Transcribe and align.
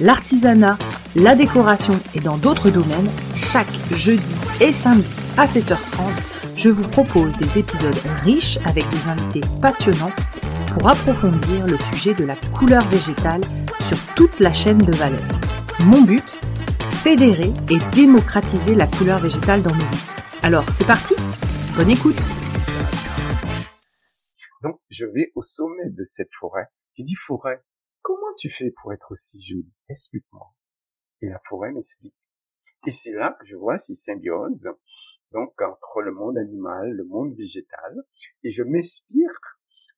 l'artisanat, 0.00 0.78
la 1.16 1.34
décoration 1.34 1.98
et 2.14 2.20
dans 2.20 2.36
d'autres 2.36 2.70
domaines, 2.70 3.08
chaque 3.34 3.72
jeudi 3.94 4.34
et 4.60 4.72
samedi 4.72 5.16
à 5.36 5.46
7h30, 5.46 6.10
je 6.56 6.68
vous 6.68 6.88
propose 6.88 7.36
des 7.36 7.58
épisodes 7.58 7.96
riches 8.24 8.58
avec 8.64 8.88
des 8.90 9.08
invités 9.08 9.40
passionnants 9.60 10.12
pour 10.72 10.88
approfondir 10.88 11.66
le 11.66 11.78
sujet 11.78 12.14
de 12.14 12.24
la 12.24 12.36
couleur 12.58 12.86
végétale 12.88 13.40
sur 13.80 13.98
toute 14.14 14.40
la 14.40 14.52
chaîne 14.52 14.78
de 14.78 14.96
valeur. 14.96 15.22
Mon 15.80 16.02
but 16.02 16.38
Fédérer 17.02 17.52
et 17.70 17.78
démocratiser 17.92 18.74
la 18.74 18.88
couleur 18.88 19.20
végétale 19.20 19.62
dans 19.62 19.74
nos 19.74 19.84
vies. 19.84 20.04
Alors, 20.42 20.64
c'est 20.72 20.86
parti 20.86 21.14
Bonne 21.76 21.90
écoute 21.90 22.20
Donc, 24.62 24.80
je 24.90 25.06
vais 25.06 25.30
au 25.36 25.42
sommet 25.42 25.90
de 25.90 26.02
cette 26.02 26.34
forêt. 26.38 26.66
Je 26.98 27.04
dis 27.04 27.14
forêt, 27.14 27.62
comment 28.02 28.34
tu 28.36 28.50
fais 28.50 28.70
pour 28.70 28.92
être 28.92 29.12
aussi 29.12 29.42
jolie 29.42 29.72
Explique-moi. 29.88 30.54
Et 31.20 31.28
la 31.28 31.40
forêt 31.44 31.72
m'explique. 31.72 32.14
Et 32.86 32.90
c'est 32.90 33.12
là 33.12 33.36
que 33.40 33.44
je 33.44 33.56
vois 33.56 33.76
ces 33.76 33.94
symbioses, 33.94 34.68
donc 35.32 35.60
entre 35.60 36.00
le 36.00 36.12
monde 36.12 36.38
animal, 36.38 36.90
le 36.92 37.04
monde 37.04 37.34
végétal, 37.36 37.96
et 38.44 38.50
je 38.50 38.62
m'inspire 38.62 39.32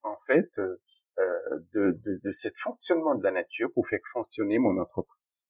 en 0.02 0.16
fait 0.26 0.58
euh, 0.58 0.80
euh, 1.18 1.58
de, 1.74 2.00
de, 2.24 2.30
ce 2.30 2.48
fonctionnement 2.56 3.14
de 3.14 3.22
la 3.22 3.32
nature 3.32 3.68
pour 3.74 3.86
faire 3.86 4.00
fonctionner 4.10 4.58
mon 4.58 4.80
entreprise. 4.80 5.48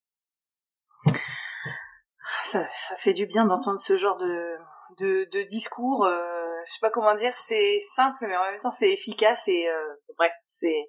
Ça, 2.42 2.66
fait 2.98 3.12
du 3.12 3.26
bien 3.26 3.44
d'entendre 3.44 3.78
ce 3.78 3.96
genre 3.96 4.16
de, 4.16 4.56
de, 4.98 5.28
de 5.30 5.42
discours. 5.44 6.04
Euh, 6.06 6.50
je 6.66 6.72
sais 6.72 6.78
pas 6.80 6.90
comment 6.90 7.14
dire, 7.14 7.34
c'est 7.36 7.78
simple, 7.94 8.18
mais 8.22 8.36
en 8.36 8.50
même 8.50 8.58
temps 8.60 8.70
c'est 8.70 8.92
efficace 8.92 9.46
et 9.46 9.68
euh, 9.68 9.94
bref, 10.16 10.32
c'est. 10.46 10.88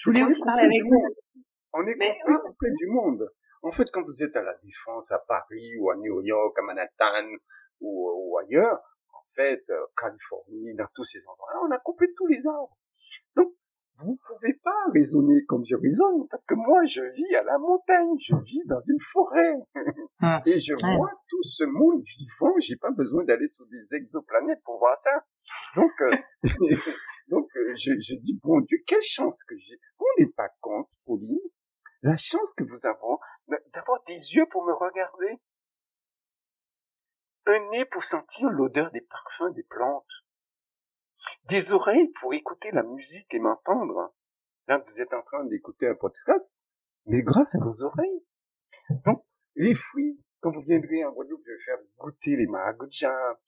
Je 0.00 0.08
voulais 0.08 0.22
aussi 0.22 0.42
parler 0.42 0.64
avec 0.64 0.82
vous. 0.82 1.04
On 1.74 1.86
est 1.86 1.96
mais, 1.96 2.18
coupé, 2.24 2.70
du 2.78 2.86
monde. 2.86 3.30
En 3.62 3.70
fait, 3.70 3.84
quand 3.92 4.02
vous 4.02 4.22
êtes 4.22 4.34
à 4.34 4.42
la 4.42 4.54
Défense, 4.64 5.10
à 5.10 5.18
Paris 5.18 5.76
ou 5.78 5.90
à 5.90 5.96
New 5.96 6.22
York, 6.22 6.58
à 6.58 6.62
Manhattan 6.62 7.28
ou, 7.80 8.10
ou 8.10 8.38
ailleurs, 8.38 8.80
en 9.12 9.22
fait, 9.34 9.62
euh, 9.68 9.84
Californie, 9.94 10.74
dans 10.74 10.86
tous 10.94 11.04
ces 11.04 11.26
endroits-là, 11.28 11.60
on 11.68 11.70
a 11.70 11.78
coupé 11.78 12.06
tous 12.16 12.26
les 12.28 12.46
arbres. 12.46 12.78
Donc, 13.36 13.52
vous 13.96 14.18
pouvez 14.26 14.54
pas 14.54 14.86
raisonner 14.94 15.44
comme 15.46 15.64
je 15.66 15.76
raisonne, 15.76 16.26
parce 16.30 16.46
que 16.46 16.54
moi, 16.54 16.82
je 16.86 17.02
vis 17.02 17.36
à 17.36 17.42
la 17.42 17.58
montagne, 17.58 18.16
je 18.18 18.34
vis 18.36 18.62
dans 18.64 18.80
une 18.80 18.98
forêt, 18.98 19.56
ah. 20.22 20.40
et 20.46 20.58
je 20.58 20.72
vois 20.72 21.10
tout 21.28 21.42
ce 21.42 21.64
monde 21.64 22.00
vivant, 22.02 22.54
j'ai 22.58 22.76
pas 22.76 22.90
besoin 22.90 23.24
d'aller 23.24 23.46
sur 23.46 23.66
des 23.66 23.94
exoplanètes 23.94 24.62
pour 24.64 24.78
voir 24.78 24.96
ça. 24.96 25.22
Donc, 25.76 25.92
euh, 26.00 26.16
donc 27.30 27.48
euh, 27.56 27.74
je, 27.74 28.14
dis, 28.16 28.38
bon 28.42 28.60
Dieu, 28.60 28.78
quelle 28.86 29.02
chance 29.02 29.44
que 29.44 29.56
j'ai. 29.56 29.80
Vous 29.98 30.06
n'êtes 30.18 30.34
pas 30.34 30.50
compte, 30.60 30.90
Pauline, 31.06 31.38
la 32.02 32.16
chance 32.16 32.52
que 32.54 32.64
vous 32.64 32.86
avez 32.86 33.60
d'avoir 33.72 34.02
des 34.04 34.34
yeux 34.34 34.46
pour 34.50 34.64
me 34.64 34.72
regarder, 34.72 35.40
un 37.46 37.70
nez 37.70 37.84
pour 37.84 38.04
sentir 38.04 38.48
l'odeur 38.50 38.90
des 38.90 39.00
parfums 39.00 39.54
des 39.54 39.62
plantes, 39.62 40.04
des 41.44 41.72
oreilles 41.72 42.12
pour 42.20 42.34
écouter 42.34 42.72
la 42.72 42.82
musique 42.82 43.32
et 43.32 43.38
m'entendre. 43.38 44.12
Là, 44.66 44.82
vous 44.86 45.00
êtes 45.00 45.12
en 45.14 45.22
train 45.22 45.44
d'écouter 45.44 45.86
un 45.86 45.94
podcast, 45.94 46.66
mais 47.06 47.22
grâce 47.22 47.54
à 47.54 47.58
vos 47.58 47.84
oreilles. 47.84 48.24
Donc, 49.04 49.24
les 49.54 49.74
fruits, 49.74 50.20
quand 50.40 50.50
vous 50.50 50.62
viendrez 50.62 51.04
en 51.04 51.12
Guadeloupe, 51.12 51.42
je 51.46 51.52
vais 51.52 51.64
faire 51.64 51.78
goûter 51.98 52.36
les 52.36 52.46
maragoudjas, 52.46 53.38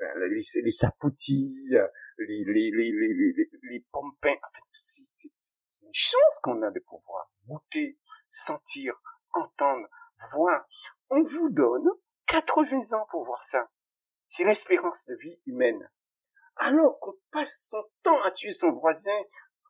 euh, 0.00 0.28
les, 0.28 0.40
les 0.62 0.70
sapoutis, 0.70 1.68
euh, 1.72 1.86
les, 2.18 2.44
les, 2.44 2.70
les, 2.70 2.92
les, 2.92 3.50
les, 3.62 3.86
pompins. 3.92 4.32
En 4.32 4.48
c'est 4.82 5.28
une 5.82 5.92
chance 5.92 6.40
qu'on 6.42 6.62
a 6.62 6.70
de 6.70 6.80
pouvoir 6.80 7.30
goûter, 7.46 7.98
sentir, 8.28 8.94
entendre, 9.32 9.88
voir. 10.32 10.66
On 11.10 11.22
vous 11.22 11.50
donne 11.50 11.88
80 12.26 12.98
ans 12.98 13.06
pour 13.10 13.24
voir 13.24 13.42
ça. 13.42 13.70
C'est 14.28 14.44
l'espérance 14.44 15.06
de 15.06 15.14
vie 15.16 15.40
humaine 15.46 15.88
alors 16.56 16.98
qu'on 17.00 17.14
passe 17.32 17.68
son 17.68 17.84
temps 18.02 18.20
à 18.22 18.30
tuer 18.30 18.52
son 18.52 18.72
voisin, 18.72 19.18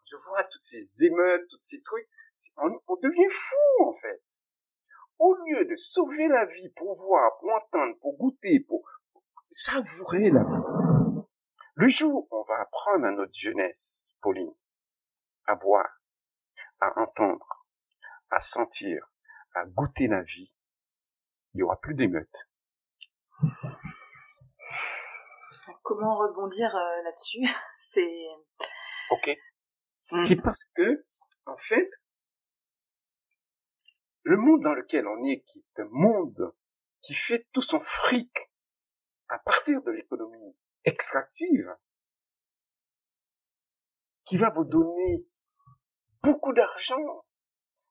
je 0.09 0.17
vois 0.29 0.45
toutes 0.45 0.65
ces 0.65 1.05
émeutes, 1.05 1.49
tous 1.51 1.59
ces 1.63 1.83
trucs, 1.83 2.09
on, 2.57 2.97
devient 3.03 3.31
fou 3.31 3.85
en 3.85 3.93
fait. 3.95 4.23
Au 5.19 5.35
lieu 5.35 5.65
de 5.65 5.77
sauver 5.77 6.29
la 6.29 6.45
vie 6.45 6.69
pour 6.77 6.95
voir, 6.95 7.39
pour 7.41 7.51
entendre, 7.53 7.97
pour 8.01 8.17
goûter, 8.17 8.61
pour 8.61 8.89
savourer 9.51 10.31
la 10.31 10.43
vie, 10.43 10.86
le 11.77 11.89
jour 11.89 12.27
où 12.31 12.37
on 12.37 12.43
va 12.45 12.61
apprendre 12.63 13.07
à 13.07 13.11
notre 13.11 13.35
jeunesse, 13.35 14.15
Pauline, 14.23 14.53
à 15.47 15.55
voir, 15.55 15.87
à 16.81 16.99
entendre, 16.99 17.67
à 18.31 18.41
sentir, 18.41 19.07
à 19.55 19.67
goûter 19.67 20.09
la 20.09 20.23
vie, 20.23 20.51
il 21.53 21.59
n'y 21.59 21.63
aura 21.63 21.79
plus 21.79 21.95
d'émeutes. 21.95 22.49
Comment 25.83 26.17
rebondir 26.17 26.75
euh, 26.75 27.03
là-dessus? 27.03 27.47
C'est. 27.79 28.27
Ok. 29.11 29.37
Mm. 30.13 30.21
C'est 30.21 30.37
parce 30.37 30.65
que, 30.75 31.05
en 31.45 31.57
fait, 31.57 31.91
le 34.23 34.39
monde 34.39 34.63
dans 34.63 34.75
lequel 34.75 35.07
on 35.07 35.23
est, 35.25 35.43
qui 35.43 35.59
est 35.59 35.83
un 35.83 35.89
monde 35.91 36.55
qui 37.03 37.15
fait 37.15 37.47
tout 37.53 37.63
son 37.63 37.79
fric 37.79 38.51
à 39.29 39.39
partir 39.39 39.83
de 39.83 39.91
l'économie 39.91 40.57
extractive, 40.87 41.77
qui 44.25 44.39
va 44.39 44.51
vous 44.51 44.65
donner 44.65 45.27
beaucoup 46.23 46.53
d'argent. 46.53 47.25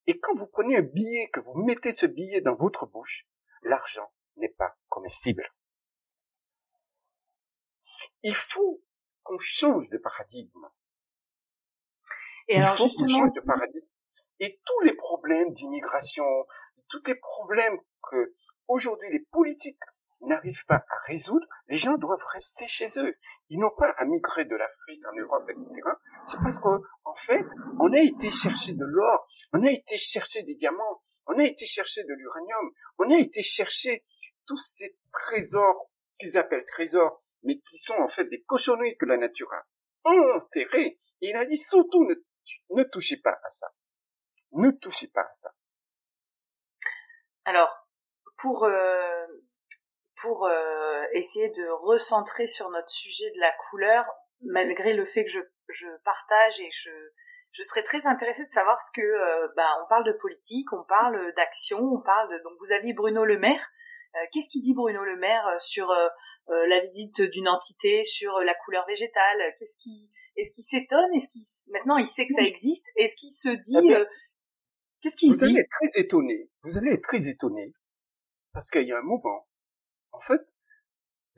Et 0.08 0.20
quand 0.20 0.34
vous 0.36 0.48
prenez 0.48 0.78
un 0.78 0.82
billet, 0.82 1.30
que 1.32 1.40
vous 1.40 1.56
mettez 1.56 1.94
ce 1.94 2.06
billet 2.06 2.42
dans 2.42 2.56
votre 2.56 2.86
bouche, 2.86 3.28
l'argent 3.64 4.12
n'est 4.38 4.54
pas 4.58 4.78
comestible. 4.90 5.48
Il 8.24 8.36
faut 8.36 8.84
qu'on 9.24 9.38
change 9.38 9.90
de 9.90 9.98
paradigme. 9.98 10.68
Et 12.48 12.56
Il 12.56 12.62
alors 12.62 12.76
faut 12.76 12.90
qu'on 12.90 13.08
change 13.08 13.34
de 13.34 13.42
paradigme. 13.42 13.88
Et 14.40 14.62
tous 14.66 14.82
les 14.82 14.96
problèmes 14.96 15.54
d'immigration, 15.54 16.26
tous 16.90 17.02
les 17.08 17.16
problèmes 17.16 17.80
que 18.10 18.36
aujourd'hui 18.68 19.10
les 19.12 19.26
politiques 19.32 19.82
n'arrivent 20.28 20.66
pas 20.66 20.86
à 20.90 21.00
résoudre, 21.08 21.46
les 21.68 21.78
gens 21.78 21.98
doivent 21.98 22.26
rester 22.34 22.68
chez 22.68 22.88
eux. 23.00 23.16
Ils 23.50 23.60
n'ont 23.60 23.76
pas 23.78 23.94
à 23.98 24.06
migrer 24.06 24.46
de 24.46 24.56
l'Afrique 24.56 25.04
en 25.12 25.16
Europe, 25.16 25.50
etc. 25.50 25.70
C'est 26.24 26.40
parce 26.42 26.60
qu'en 26.60 26.80
en 27.04 27.14
fait, 27.14 27.46
on 27.80 27.92
a 27.94 28.00
été 28.00 28.32
chercher 28.32 28.74
de 28.74 28.86
l'or, 28.86 29.28
on 29.54 29.64
a 29.64 29.72
été 29.72 29.98
chercher 29.98 30.44
des 30.44 30.56
diamants, 30.56 31.02
on 31.28 31.38
a 31.38 31.44
été 31.44 31.66
chercher 31.66 32.04
de 32.04 32.14
l'uranium, 32.14 32.72
on 32.98 33.10
a 33.12 33.18
été 33.18 33.44
chercher 33.44 34.04
tous 34.48 34.58
ces 34.58 34.98
trésors 35.12 35.90
qu'ils 36.18 36.38
appellent 36.38 36.66
trésors 36.66 37.22
mais 37.46 37.60
qui 37.60 37.78
sont 37.78 37.96
en 37.96 38.08
fait 38.08 38.26
des 38.26 38.42
cochonneries 38.42 38.98
que 38.98 39.06
la 39.06 39.18
nature 39.18 39.52
a 39.54 39.66
enterrées. 40.04 41.00
Et 41.22 41.30
il 41.30 41.36
a 41.36 41.46
dit 41.46 41.58
surtout 41.58 42.04
ne, 42.06 42.16
ne 42.72 42.84
touchez 42.84 43.18
pas 43.18 43.40
à 43.44 43.50
ça. 43.50 43.68
Ne 44.52 44.72
touchez 44.72 45.08
pas 45.08 45.22
à 45.22 45.32
ça. 45.32 45.52
Alors, 47.46 47.88
pour 48.38 48.66
euh, 48.66 49.28
pour 50.22 50.46
euh, 50.46 51.04
essayer 51.14 51.50
de 51.50 51.68
recentrer 51.70 52.48
sur 52.48 52.70
notre 52.70 52.90
sujet 52.90 53.32
de 53.36 53.40
la 53.40 53.52
couleur, 53.70 54.06
malgré 54.42 54.94
le 54.94 55.06
fait 55.06 55.26
que 55.26 55.32
je, 55.32 55.40
je 55.70 55.88
partage 56.04 56.60
et 56.60 56.70
je 56.72 56.92
je 57.52 57.64
serais 57.64 57.84
très 57.84 58.06
intéressée 58.06 58.44
de 58.44 58.50
savoir 58.50 58.82
ce 58.82 58.92
que 58.94 59.02
euh, 59.02 59.48
bah, 59.56 59.70
on 59.82 59.88
parle 59.88 60.04
de 60.04 60.12
politique, 60.12 60.74
on 60.74 60.84
parle 60.84 61.34
d'action, 61.38 61.80
on 61.80 62.02
parle 62.02 62.30
de 62.30 62.44
donc 62.44 62.52
vous 62.60 62.74
aviez 62.74 62.94
Bruno 62.94 63.24
Le 63.24 63.40
Maire. 63.40 63.72
Qu'est-ce 64.32 64.48
qu'il 64.50 64.62
dit 64.62 64.74
Bruno 64.74 65.04
Le 65.04 65.18
Maire 65.18 65.46
sur 65.60 65.94
la 66.48 66.80
visite 66.80 67.22
d'une 67.22 67.50
entité 67.50 68.06
sur 68.06 68.40
la 68.40 68.54
couleur 68.54 68.86
végétale? 68.88 69.54
Qu'est-ce 69.60 69.76
qui 69.78 70.10
est-ce 70.38 70.52
qu'il 70.52 70.64
s'étonne? 70.64 71.14
Est-ce 71.14 71.30
qu'il 71.30 71.42
maintenant 71.72 71.98
il 71.98 72.08
sait 72.08 72.28
que 72.28 72.34
ça 72.34 72.42
existe? 72.42 72.92
Est-ce 72.96 73.16
qu'il 73.16 73.32
se 73.32 73.50
dit 73.50 73.78
eh 73.92 73.96
euh, 73.96 74.06
Qu'est-ce 75.02 75.16
qu'il 75.16 75.32
dit? 75.32 75.38
Vous 75.38 75.44
allez 75.44 75.60
être 75.60 75.70
très 75.70 76.02
étonné. 76.02 76.50
Vous 76.62 76.78
allez 76.78 76.92
être 76.92 77.04
très 77.04 77.28
étonné 77.28 77.74
parce 78.54 78.70
qu'il 78.70 78.88
y 78.88 78.92
a 78.92 78.98
un 78.98 79.04
moment. 79.04 79.48
En 80.16 80.22
fait, 80.22 80.42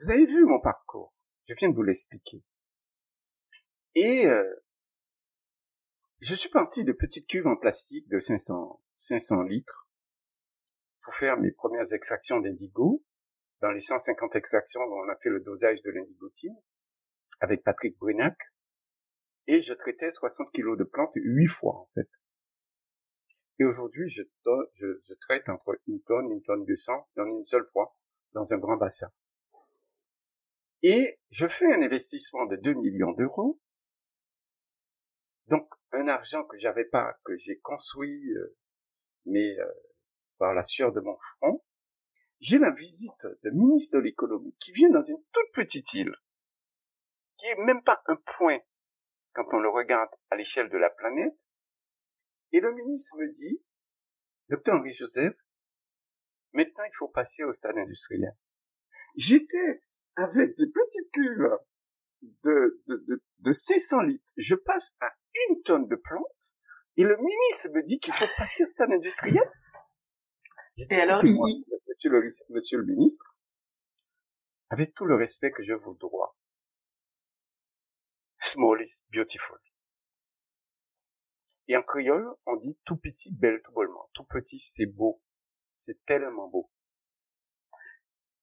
vous 0.00 0.10
avez 0.10 0.24
vu 0.24 0.44
mon 0.44 0.60
parcours. 0.60 1.12
Je 1.48 1.54
viens 1.54 1.68
de 1.68 1.74
vous 1.74 1.82
l'expliquer. 1.82 2.44
Et 3.96 4.26
euh, 4.26 4.64
je 6.20 6.36
suis 6.36 6.48
parti 6.48 6.84
de 6.84 6.92
petites 6.92 7.26
cuves 7.26 7.48
en 7.48 7.56
plastique 7.56 8.08
de 8.08 8.20
500 8.20 8.80
500 8.96 9.42
litres 9.42 9.88
pour 11.02 11.14
faire 11.14 11.38
mes 11.38 11.50
premières 11.50 11.92
extractions 11.92 12.40
d'indigo. 12.40 13.04
Dans 13.60 13.72
les 13.72 13.80
150 13.80 14.36
extractions, 14.36 14.80
on 14.80 15.08
a 15.08 15.16
fait 15.16 15.30
le 15.30 15.40
dosage 15.40 15.82
de 15.82 15.90
l'indigotine 15.90 16.56
avec 17.40 17.64
Patrick 17.64 17.98
Brunac 17.98 18.38
et 19.48 19.60
je 19.60 19.74
traitais 19.74 20.12
60 20.12 20.52
kilos 20.52 20.78
de 20.78 20.84
plantes 20.84 21.14
huit 21.16 21.48
fois 21.48 21.74
en 21.74 21.90
fait. 21.94 22.08
Et 23.58 23.64
aujourd'hui, 23.64 24.06
je, 24.06 24.22
je, 24.74 25.14
traite 25.14 25.48
entre 25.48 25.80
une 25.88 26.00
tonne, 26.02 26.30
une 26.30 26.42
tonne 26.42 26.64
200 26.64 27.08
dans 27.16 27.26
une 27.26 27.42
seule 27.42 27.68
fois 27.72 27.97
dans 28.32 28.52
un 28.52 28.58
grand 28.58 28.76
bassin. 28.76 29.10
Et 30.82 31.18
je 31.30 31.46
fais 31.46 31.72
un 31.72 31.82
investissement 31.82 32.46
de 32.46 32.56
2 32.56 32.74
millions 32.74 33.12
d'euros. 33.12 33.60
Donc, 35.46 35.68
un 35.92 36.06
argent 36.08 36.44
que 36.44 36.58
j'avais 36.58 36.84
pas, 36.84 37.18
que 37.24 37.36
j'ai 37.36 37.58
construit, 37.58 38.32
euh, 38.34 38.56
mais 39.24 39.58
euh, 39.58 39.72
par 40.38 40.54
la 40.54 40.62
sueur 40.62 40.92
de 40.92 41.00
mon 41.00 41.16
front. 41.18 41.62
J'ai 42.40 42.58
la 42.58 42.70
visite 42.70 43.26
de 43.42 43.50
ministre 43.50 43.98
de 43.98 44.04
l'économie 44.04 44.54
qui 44.60 44.72
vient 44.72 44.90
dans 44.90 45.02
une 45.02 45.20
toute 45.32 45.52
petite 45.52 45.92
île, 45.94 46.14
qui 47.36 47.46
est 47.46 47.56
même 47.56 47.82
pas 47.82 48.00
un 48.06 48.16
point 48.38 48.58
quand 49.32 49.46
on 49.52 49.58
le 49.58 49.68
regarde 49.68 50.10
à 50.30 50.36
l'échelle 50.36 50.68
de 50.68 50.78
la 50.78 50.90
planète. 50.90 51.36
Et 52.52 52.60
le 52.60 52.72
ministre 52.72 53.16
me 53.18 53.28
dit, 53.28 53.62
docteur 54.48 54.76
Henri 54.76 54.92
Joseph, 54.92 55.34
maintenant 56.58 56.84
il 56.84 56.96
faut 56.96 57.08
passer 57.08 57.44
au 57.44 57.52
stade 57.52 57.78
industriel. 57.78 58.36
J'étais 59.16 59.82
avec 60.16 60.56
des 60.56 60.66
petites 60.66 61.10
cuves 61.12 61.56
de, 62.44 62.82
de, 62.88 63.04
de, 63.08 63.22
de 63.38 63.52
600 63.52 64.02
litres. 64.02 64.32
Je 64.36 64.56
passe 64.56 64.94
à 65.00 65.10
une 65.48 65.62
tonne 65.62 65.86
de 65.86 65.96
plantes 65.96 66.24
et 66.96 67.04
le 67.04 67.16
ministre 67.16 67.70
me 67.74 67.82
dit 67.84 68.00
qu'il 68.00 68.12
faut 68.12 68.26
passer 68.36 68.64
au 68.64 68.66
stade 68.66 68.90
industriel. 68.90 69.48
et 70.90 70.94
alors, 70.96 71.22
monsieur, 71.22 72.10
le, 72.10 72.28
monsieur 72.50 72.78
le 72.78 72.84
ministre, 72.86 73.36
avec 74.70 74.94
tout 74.94 75.04
le 75.04 75.14
respect 75.14 75.52
que 75.52 75.62
je 75.62 75.74
vous 75.74 75.94
dois, 75.94 76.36
Small 78.40 78.82
is 78.82 79.02
beautiful. 79.12 79.58
Et 81.68 81.76
en 81.76 81.82
créole, 81.82 82.34
on 82.46 82.56
dit 82.56 82.78
tout 82.84 82.96
petit, 82.96 83.32
belle, 83.32 83.60
tout 83.62 83.72
bollement. 83.72 84.08
Tout 84.14 84.24
petit, 84.24 84.58
c'est 84.58 84.86
beau. 84.86 85.20
C'est 85.88 86.04
tellement 86.04 86.48
beau. 86.48 86.70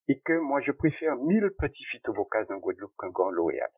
Et 0.07 0.19
que 0.19 0.33
moi, 0.33 0.59
je 0.59 0.71
préfère 0.71 1.15
mille 1.15 1.51
petits 1.59 1.85
phytobocas 1.85 2.47
en 2.49 2.57
Guadeloupe 2.57 2.95
qu'un 2.97 3.09
grand 3.09 3.29
L'Oréal. 3.29 3.71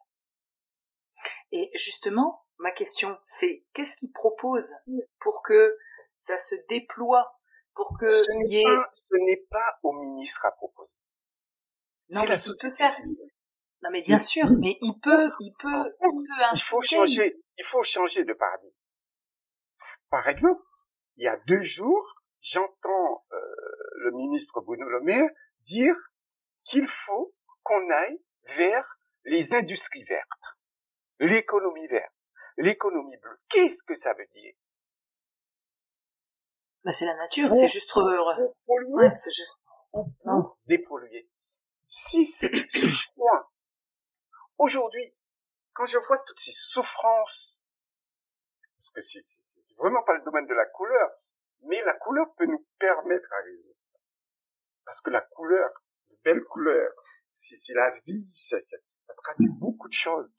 Et 1.51 1.69
justement, 1.73 2.45
ma 2.59 2.71
question, 2.71 3.17
c'est 3.25 3.65
qu'est-ce 3.73 3.97
qu'il 3.97 4.13
propose 4.13 4.73
pour 5.19 5.41
que 5.43 5.77
ça 6.17 6.39
se 6.39 6.55
déploie, 6.69 7.37
pour 7.75 7.97
que 7.99 8.07
ce 8.07 8.31
n'est 8.31 8.63
pas, 8.63 8.87
ce 8.93 9.15
n'est 9.25 9.45
pas 9.49 9.79
au 9.83 9.91
ministre 9.91 10.45
à 10.45 10.51
proposer. 10.53 10.99
C'est 12.09 12.27
la 12.27 12.37
société 12.37 12.85
civile. 12.85 13.31
Non 13.81 13.89
mais 13.91 14.01
bien 14.01 14.17
sûr, 14.17 14.45
mais 14.61 14.77
il 14.81 14.97
peut, 15.01 15.29
il 15.41 15.53
peut, 15.59 15.93
il 16.01 16.23
peut. 16.23 16.45
Il 16.53 16.61
faut 16.61 16.81
changer, 16.81 17.43
il 17.57 17.65
faut 17.65 17.83
changer 17.83 18.23
de 18.23 18.33
paradigme. 18.33 18.71
Par 20.09 20.27
exemple, 20.29 20.63
il 21.17 21.25
y 21.25 21.27
a 21.27 21.35
deux 21.47 21.61
jours, 21.61 22.16
j'entends 22.47 23.25
euh, 23.31 23.37
le 23.97 24.11
ministre 24.11 24.61
Bruno 24.61 24.85
Le 24.85 25.01
Maire 25.01 25.29
dire 25.61 25.95
qu'il 26.63 26.87
faut 26.87 27.33
qu'on 27.63 27.89
aille 27.89 28.21
vers 28.55 28.99
les 29.25 29.53
industries 29.53 30.03
vertes, 30.05 30.57
l'économie 31.19 31.87
verte, 31.87 32.13
l'économie 32.57 33.17
bleue. 33.17 33.39
Qu'est-ce 33.49 33.83
que 33.83 33.95
ça 33.95 34.13
veut 34.13 34.27
dire? 34.33 34.53
Bah, 36.83 36.91
c'est 36.91 37.05
la 37.05 37.15
nature, 37.15 37.53
c'est 37.53 37.67
juste 37.67 37.91
pour 37.91 38.03
polluer, 38.65 39.09
c'est 39.15 39.31
juste 39.31 39.59
pour 39.91 40.57
dépolluer. 40.65 41.29
Si 41.85 42.25
c'est 42.25 42.55
ce 42.71 42.87
choix 42.87 43.51
Aujourd'hui, 44.57 45.15
quand 45.73 45.85
je 45.85 45.99
vois 45.99 46.17
toutes 46.25 46.39
ces 46.39 46.51
souffrances, 46.51 47.61
parce 48.79 48.89
que 48.89 49.01
c'est, 49.01 49.77
vraiment 49.77 50.03
pas 50.03 50.13
le 50.13 50.23
domaine 50.23 50.47
de 50.47 50.53
la 50.53 50.65
couleur, 50.65 51.11
mais 51.67 51.81
la 51.83 51.93
couleur 51.95 52.33
peut 52.35 52.45
nous 52.45 52.65
permettre 52.79 53.31
à 53.31 53.43
résoudre 53.43 53.75
ça. 53.77 53.99
Parce 54.85 55.01
que 55.01 55.09
la 55.09 55.21
couleur, 55.21 55.69
de 56.09 56.17
belles 56.23 56.43
couleurs, 56.43 56.91
c'est, 57.31 57.73
la 57.73 57.91
vie, 58.05 58.31
ça, 58.33 58.59
ça, 58.59 58.77
ça 59.01 59.13
traduit 59.15 59.49
beaucoup 59.49 59.87
de 59.87 59.93
choses. 59.93 60.33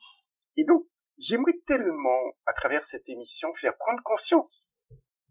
Et 0.56 0.64
donc, 0.64 0.86
j'aimerais 1.18 1.60
tellement, 1.66 2.32
à 2.46 2.52
travers 2.52 2.84
cette 2.84 3.08
émission, 3.08 3.52
faire 3.54 3.76
prendre 3.76 4.02
conscience 4.02 4.78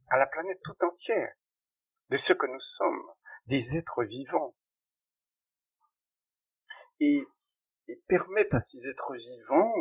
à 0.09 0.17
la 0.17 0.27
planète 0.27 0.59
tout 0.63 0.77
entière 0.85 1.33
de 2.09 2.17
ce 2.17 2.33
que 2.33 2.45
nous 2.45 2.59
sommes, 2.59 3.11
des 3.47 3.77
êtres 3.77 4.03
vivants. 4.03 4.55
Et 6.99 7.25
et 7.87 7.95
permettent 8.07 8.53
à 8.53 8.59
ces 8.59 8.87
êtres 8.89 9.13
vivants 9.15 9.73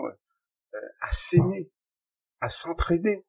euh, 0.75 0.79
à 1.01 1.11
s'aimer, 1.13 1.71
à 2.41 2.49
s'entraider, 2.49 3.27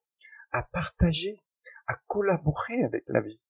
à 0.51 0.63
partager, 0.63 1.41
à 1.87 1.95
collaborer 2.07 2.83
avec 2.83 3.03
la 3.07 3.21
vie. 3.21 3.47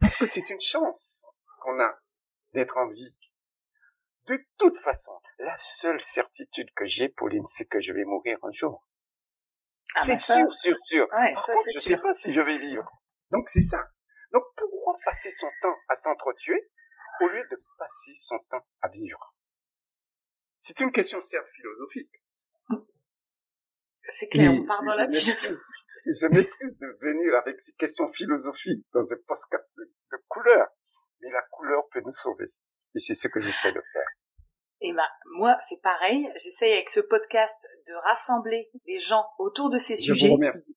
Parce 0.00 0.16
que 0.16 0.26
c'est 0.26 0.48
une 0.50 0.60
chance 0.60 1.30
qu'on 1.60 1.80
a 1.80 1.98
d'être 2.52 2.76
en 2.76 2.88
vie. 2.88 3.32
De 4.26 4.38
toute 4.56 4.76
façon, 4.76 5.12
la 5.38 5.56
seule 5.56 6.00
certitude 6.00 6.72
que 6.74 6.86
j'ai, 6.86 7.08
Pauline, 7.08 7.44
c'est 7.44 7.66
que 7.66 7.80
je 7.80 7.92
vais 7.92 8.04
mourir 8.04 8.38
un 8.42 8.52
jour. 8.52 8.86
Ah 9.96 10.00
c'est 10.00 10.16
sûr, 10.16 10.52
sûr, 10.52 10.78
sûr. 10.80 11.06
Ouais, 11.12 11.34
Par 11.34 11.46
contre, 11.46 11.68
je 11.72 11.78
ne 11.78 11.82
sais 11.82 11.96
pas 11.98 12.14
si 12.14 12.32
je 12.32 12.40
vais 12.40 12.58
vivre. 12.58 12.90
Donc 13.30 13.48
c'est 13.48 13.60
ça. 13.60 13.90
Donc 14.32 14.44
pourquoi 14.56 14.94
passer 15.04 15.30
son 15.30 15.48
temps 15.60 15.76
à 15.88 15.94
s'entretuer 15.94 16.70
au 17.20 17.28
lieu 17.28 17.46
de 17.50 17.56
passer 17.78 18.12
son 18.16 18.38
temps 18.50 18.66
à 18.80 18.88
vivre? 18.88 19.34
C'est 20.56 20.80
une 20.80 20.90
question 20.90 21.20
certes 21.20 21.48
philosophique. 21.54 22.10
C'est 24.08 24.28
clair, 24.28 24.52
on 24.52 24.66
part 24.66 24.82
dans 24.82 24.94
la 24.96 25.08
philosophie. 25.08 25.62
Je 26.20 26.26
m'excuse 26.28 26.78
de 26.78 26.88
venir 27.00 27.34
avec 27.36 27.58
ces 27.58 27.72
questions 27.74 28.08
philosophiques 28.08 28.84
dans 28.92 29.12
un 29.12 29.16
postcard 29.26 29.60
de, 29.76 29.90
couleur, 30.28 30.68
mais 31.20 31.30
la 31.30 31.42
couleur 31.50 31.82
peut 31.92 32.00
nous 32.04 32.12
sauver. 32.12 32.52
Et 32.94 32.98
c'est 32.98 33.14
ce 33.14 33.28
que 33.28 33.40
j'essaie 33.40 33.72
de 33.72 33.82
faire. 33.92 34.08
Et 34.80 34.92
ben, 34.92 35.08
moi, 35.36 35.56
c'est 35.66 35.80
pareil. 35.82 36.30
J'essaie 36.36 36.72
avec 36.72 36.90
ce 36.90 37.00
podcast 37.00 37.66
de 37.86 37.94
rassembler 38.04 38.70
des 38.86 38.98
gens 38.98 39.26
autour 39.38 39.70
de 39.70 39.78
ces 39.78 39.96
sujets. 39.96 40.26
Je 40.26 40.28
vous 40.28 40.34
remercie. 40.34 40.76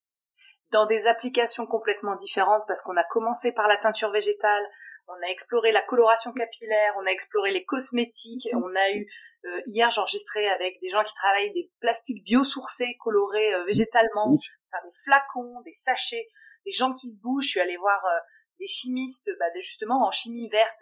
Dans 0.72 0.86
des 0.86 1.08
applications 1.08 1.66
complètement 1.66 2.16
différentes 2.16 2.64
parce 2.68 2.82
qu'on 2.82 2.98
a 2.98 3.04
commencé 3.04 3.52
par 3.52 3.68
la 3.68 3.78
teinture 3.78 4.12
végétale, 4.12 4.64
on 5.08 5.26
a 5.26 5.30
exploré 5.30 5.72
la 5.72 5.82
coloration 5.82 6.34
capillaire, 6.34 6.94
on 7.00 7.06
a 7.06 7.12
exploré 7.12 7.52
les 7.52 7.64
cosmétiques, 7.64 8.50
on 8.54 8.76
a 8.76 8.92
eu 8.92 9.08
euh, 9.46 9.62
hier, 9.66 9.90
j'enregistrais 9.92 10.48
avec 10.48 10.80
des 10.82 10.90
gens 10.90 11.04
qui 11.04 11.14
travaillent 11.14 11.54
des 11.54 11.72
plastiques 11.80 12.24
biosourcés, 12.24 12.98
colorés 13.00 13.54
euh, 13.54 13.64
végétalement, 13.66 14.36
des 14.84 14.92
flacons, 15.04 15.62
des 15.62 15.72
sachets, 15.72 16.28
des 16.66 16.72
gens 16.72 16.94
qui 16.94 17.12
se 17.12 17.20
bougent. 17.20 17.46
Je 17.46 17.50
suis 17.50 17.60
allée 17.60 17.78
voir 17.78 18.04
euh, 18.06 18.20
des 18.60 18.68
chimistes, 18.68 19.30
bah, 19.40 19.46
justement 19.56 20.06
en 20.06 20.12
chimie 20.12 20.50
verte, 20.50 20.78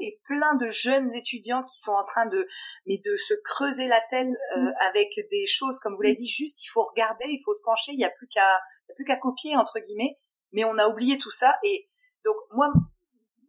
et 0.00 0.20
plein 0.24 0.56
de 0.56 0.68
jeunes 0.68 1.12
étudiants 1.14 1.62
qui 1.62 1.78
sont 1.78 1.92
en 1.92 2.04
train 2.04 2.26
de, 2.26 2.46
mais 2.86 2.98
de 3.04 3.16
se 3.16 3.34
creuser 3.44 3.86
la 3.86 4.00
tête 4.10 4.28
mm-hmm. 4.28 4.72
avec 4.80 5.08
des 5.30 5.46
choses, 5.46 5.78
comme 5.80 5.94
vous 5.94 6.02
l'avez 6.02 6.16
dit, 6.16 6.26
juste 6.26 6.64
il 6.64 6.68
faut 6.68 6.84
regarder, 6.84 7.26
il 7.28 7.40
faut 7.44 7.54
se 7.54 7.62
pencher, 7.62 7.92
il 7.92 7.98
n'y 7.98 8.04
a 8.04 8.10
plus 8.10 8.26
qu'à, 8.28 8.60
plus 8.96 9.04
qu'à 9.04 9.16
copier 9.16 9.56
entre 9.56 9.78
guillemets. 9.78 10.18
Mais 10.52 10.64
on 10.64 10.78
a 10.78 10.88
oublié 10.88 11.16
tout 11.16 11.30
ça, 11.30 11.56
et 11.62 11.88
donc 12.24 12.34
moi, 12.50 12.72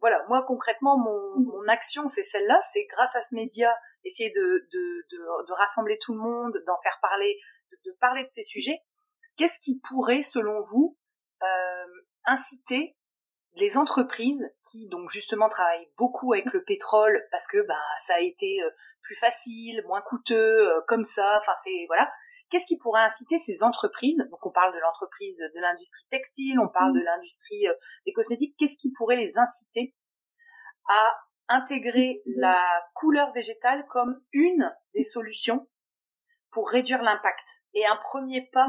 voilà, 0.00 0.24
moi 0.28 0.44
concrètement, 0.46 0.96
mon, 0.98 1.40
mon 1.40 1.66
action 1.66 2.06
c'est 2.06 2.22
celle-là, 2.22 2.60
c'est 2.72 2.84
grâce 2.84 3.16
à 3.16 3.20
ce 3.20 3.34
média 3.34 3.74
essayer 4.04 4.30
de, 4.30 4.68
de, 4.72 5.06
de, 5.10 5.46
de 5.48 5.52
rassembler 5.52 5.98
tout 6.00 6.12
le 6.14 6.20
monde, 6.20 6.62
d'en 6.66 6.78
faire 6.82 6.98
parler, 7.00 7.38
de, 7.84 7.92
parler 8.00 8.24
de 8.24 8.28
ces 8.28 8.42
sujets. 8.42 8.78
Qu'est-ce 9.42 9.58
qui 9.58 9.80
pourrait, 9.80 10.22
selon 10.22 10.60
vous, 10.60 10.96
euh, 11.42 12.02
inciter 12.26 12.96
les 13.54 13.76
entreprises 13.76 14.48
qui 14.62 14.86
donc 14.86 15.10
justement 15.10 15.48
travaillent 15.48 15.90
beaucoup 15.98 16.32
avec 16.32 16.52
le 16.52 16.62
pétrole 16.62 17.20
parce 17.32 17.48
que 17.48 17.58
bah 17.66 17.74
ça 17.96 18.14
a 18.14 18.20
été 18.20 18.62
euh, 18.62 18.70
plus 19.02 19.16
facile, 19.16 19.82
moins 19.88 20.00
coûteux, 20.00 20.68
euh, 20.70 20.80
comme 20.86 21.02
ça. 21.02 21.40
Enfin 21.40 21.54
c'est 21.64 21.86
voilà. 21.88 22.08
Qu'est-ce 22.50 22.66
qui 22.66 22.78
pourrait 22.78 23.02
inciter 23.02 23.36
ces 23.36 23.64
entreprises? 23.64 24.24
Donc 24.30 24.46
on 24.46 24.52
parle 24.52 24.72
de 24.74 24.78
l'entreprise 24.78 25.40
de 25.40 25.60
l'industrie 25.60 26.06
textile, 26.08 26.60
on 26.60 26.68
parle 26.68 26.92
de 26.92 27.00
mmh. 27.00 27.04
l'industrie 27.04 27.66
des 28.06 28.12
cosmétiques. 28.12 28.54
Qu'est-ce 28.56 28.78
qui 28.78 28.92
pourrait 28.92 29.16
les 29.16 29.38
inciter 29.38 29.96
à 30.88 31.16
intégrer 31.48 32.22
la 32.26 32.64
couleur 32.94 33.32
végétale 33.32 33.84
comme 33.90 34.22
une 34.30 34.72
des 34.94 35.02
solutions 35.02 35.68
pour 36.52 36.70
réduire 36.70 37.02
l'impact? 37.02 37.64
Et 37.74 37.84
un 37.86 37.96
premier 37.96 38.48
pas 38.52 38.68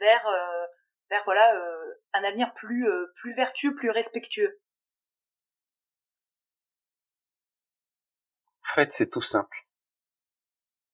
vers 0.00 0.26
euh, 0.26 0.66
vers 1.10 1.22
voilà 1.24 1.54
euh, 1.54 1.94
un 2.14 2.24
avenir 2.24 2.52
plus 2.54 2.88
euh, 2.88 3.12
plus 3.16 3.34
vertueux, 3.34 3.74
plus 3.74 3.90
respectueux. 3.90 4.60
En 8.62 8.74
fait, 8.74 8.92
c'est 8.92 9.10
tout 9.10 9.22
simple. 9.22 9.56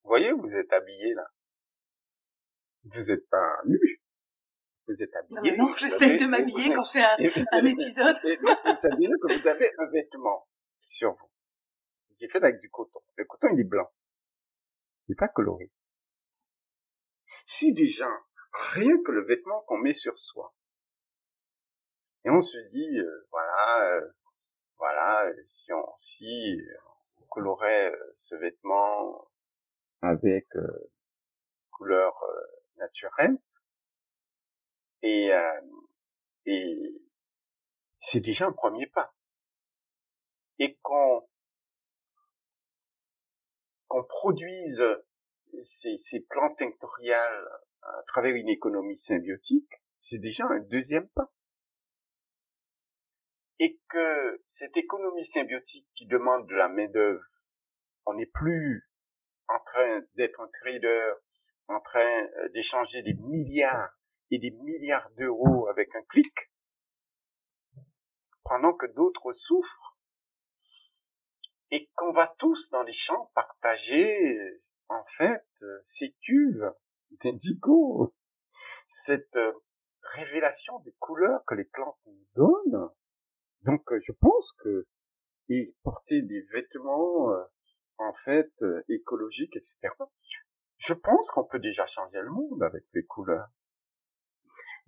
Vous 0.05 0.09
voyez, 0.09 0.33
vous 0.33 0.57
êtes 0.57 0.73
habillé 0.73 1.15
là. 1.15 1.27
Vous 2.85 3.05
n'êtes 3.05 3.29
pas 3.29 3.57
nu. 3.67 4.03
Vous 4.87 5.03
êtes 5.03 5.15
habillé. 5.17 5.57
Non, 5.57 5.69
non 5.69 5.77
j'essaie 5.77 6.17
de 6.17 6.27
m'habiller 6.27 6.75
quand 6.75 6.85
c'est 6.85 7.03
un, 7.03 7.17
un, 7.53 7.65
épisode. 7.65 8.17
vous 8.23 8.75
savez 8.75 9.07
que 9.07 9.39
vous 9.39 9.49
avez 9.49 9.73
un 9.79 9.87
vêtement 9.87 10.49
sur 10.89 11.13
vous 11.13 11.33
qui 12.23 12.27
est 12.27 12.29
fait 12.29 12.45
avec 12.45 12.61
du 12.61 12.71
coton. 12.71 13.01
Le 13.17 13.25
coton, 13.25 13.49
il 13.53 13.61
est 13.61 13.65
blanc. 13.65 13.91
Il 15.09 15.13
n'est 15.13 15.17
pas 15.17 15.27
coloré. 15.27 15.73
Si 17.47 17.73
déjà, 17.73 18.09
rien 18.53 19.03
que 19.03 19.13
le 19.13 19.25
vêtement 19.25 19.61
qu'on 19.63 19.79
met 19.79 19.93
sur 19.95 20.19
soi, 20.19 20.55
et 22.25 22.31
on 22.31 22.41
se 22.41 22.59
dit, 22.59 22.99
euh, 22.99 23.27
voilà, 23.31 23.95
euh, 23.97 24.11
voilà, 24.79 25.33
si 25.47 25.73
on, 25.73 25.85
si 25.97 26.57
on 27.17 27.25
colorait 27.27 27.91
euh, 27.91 28.13
ce 28.15 28.37
vêtement 28.37 29.29
avec 30.03 30.47
couleur 31.71 32.13
naturelle, 32.77 33.39
et, 35.03 35.31
et 36.47 37.03
c'est 37.99 38.21
déjà 38.21 38.47
un 38.47 38.53
premier 38.53 38.87
pas. 38.89 39.15
Et 40.59 40.77
qu'on 40.83 41.29
qu'on 43.89 44.05
produise 44.05 44.85
ces, 45.61 45.97
ces 45.97 46.21
plantes 46.21 46.59
tinctoriales 46.59 47.49
à 47.83 48.03
travers 48.07 48.35
une 48.35 48.49
économie 48.49 48.97
symbiotique, 48.97 49.83
c'est 50.01 50.19
déjà 50.19 50.47
un 50.47 50.61
deuxième 50.61 51.09
pas. 51.11 51.33
Et 53.59 53.79
que 53.89 54.43
cette 54.47 54.77
économie 54.77 55.25
symbiotique 55.25 55.89
qui 55.95 56.07
demande 56.07 56.49
de 56.49 56.55
la 56.55 56.69
main-d'œuvre, 56.69 57.25
on 58.07 58.15
n'est 58.15 58.27
plus 58.27 58.89
en 59.49 59.61
train 59.61 60.01
d'être 60.17 60.41
un 60.41 60.49
trader, 60.49 61.13
en 61.69 61.81
train 61.81 62.25
euh, 62.25 62.49
d'échanger 62.51 63.03
des 63.03 63.15
milliards 63.15 63.97
et 64.31 64.39
des 64.39 64.51
milliards 64.51 65.11
d'euros 65.11 65.69
avec 65.69 65.95
un 65.95 66.03
clic, 66.05 66.51
pendant 68.45 68.73
que 68.75 68.87
d'autres 68.87 69.33
souffrent, 69.33 69.99
et 71.71 71.89
qu'on 71.95 72.13
va 72.13 72.29
tous 72.39 72.71
dans 72.71 72.83
les 72.83 72.93
champs 72.93 73.31
partager 73.35 74.61
en 74.89 75.05
fait, 75.05 75.47
euh, 75.63 75.81
ces 75.83 76.13
cuves 76.21 76.73
d'indigo, 77.23 78.15
cette 78.87 79.37
euh, 79.37 79.53
révélation 80.15 80.79
des 80.81 80.95
couleurs 80.99 81.45
que 81.47 81.55
les 81.55 81.65
plantes 81.65 81.99
nous 82.07 82.27
donnent. 82.35 82.91
Donc, 83.63 83.93
euh, 83.93 84.01
je 84.05 84.13
pense 84.13 84.53
que 84.63 84.87
et 85.49 85.77
porter 85.83 86.23
des 86.23 86.47
vêtements 86.53 87.29
en 87.99 88.13
fait 88.25 88.53
écologiques, 88.89 89.57
etc. 89.57 89.89
Je 90.79 90.95
pense 90.95 91.31
qu'on 91.31 91.45
peut 91.45 91.59
déjà 91.59 91.85
changer 91.85 92.21
le 92.21 92.31
monde 92.31 92.63
avec 92.63 92.85
les 92.95 93.05
couleurs. 93.05 93.49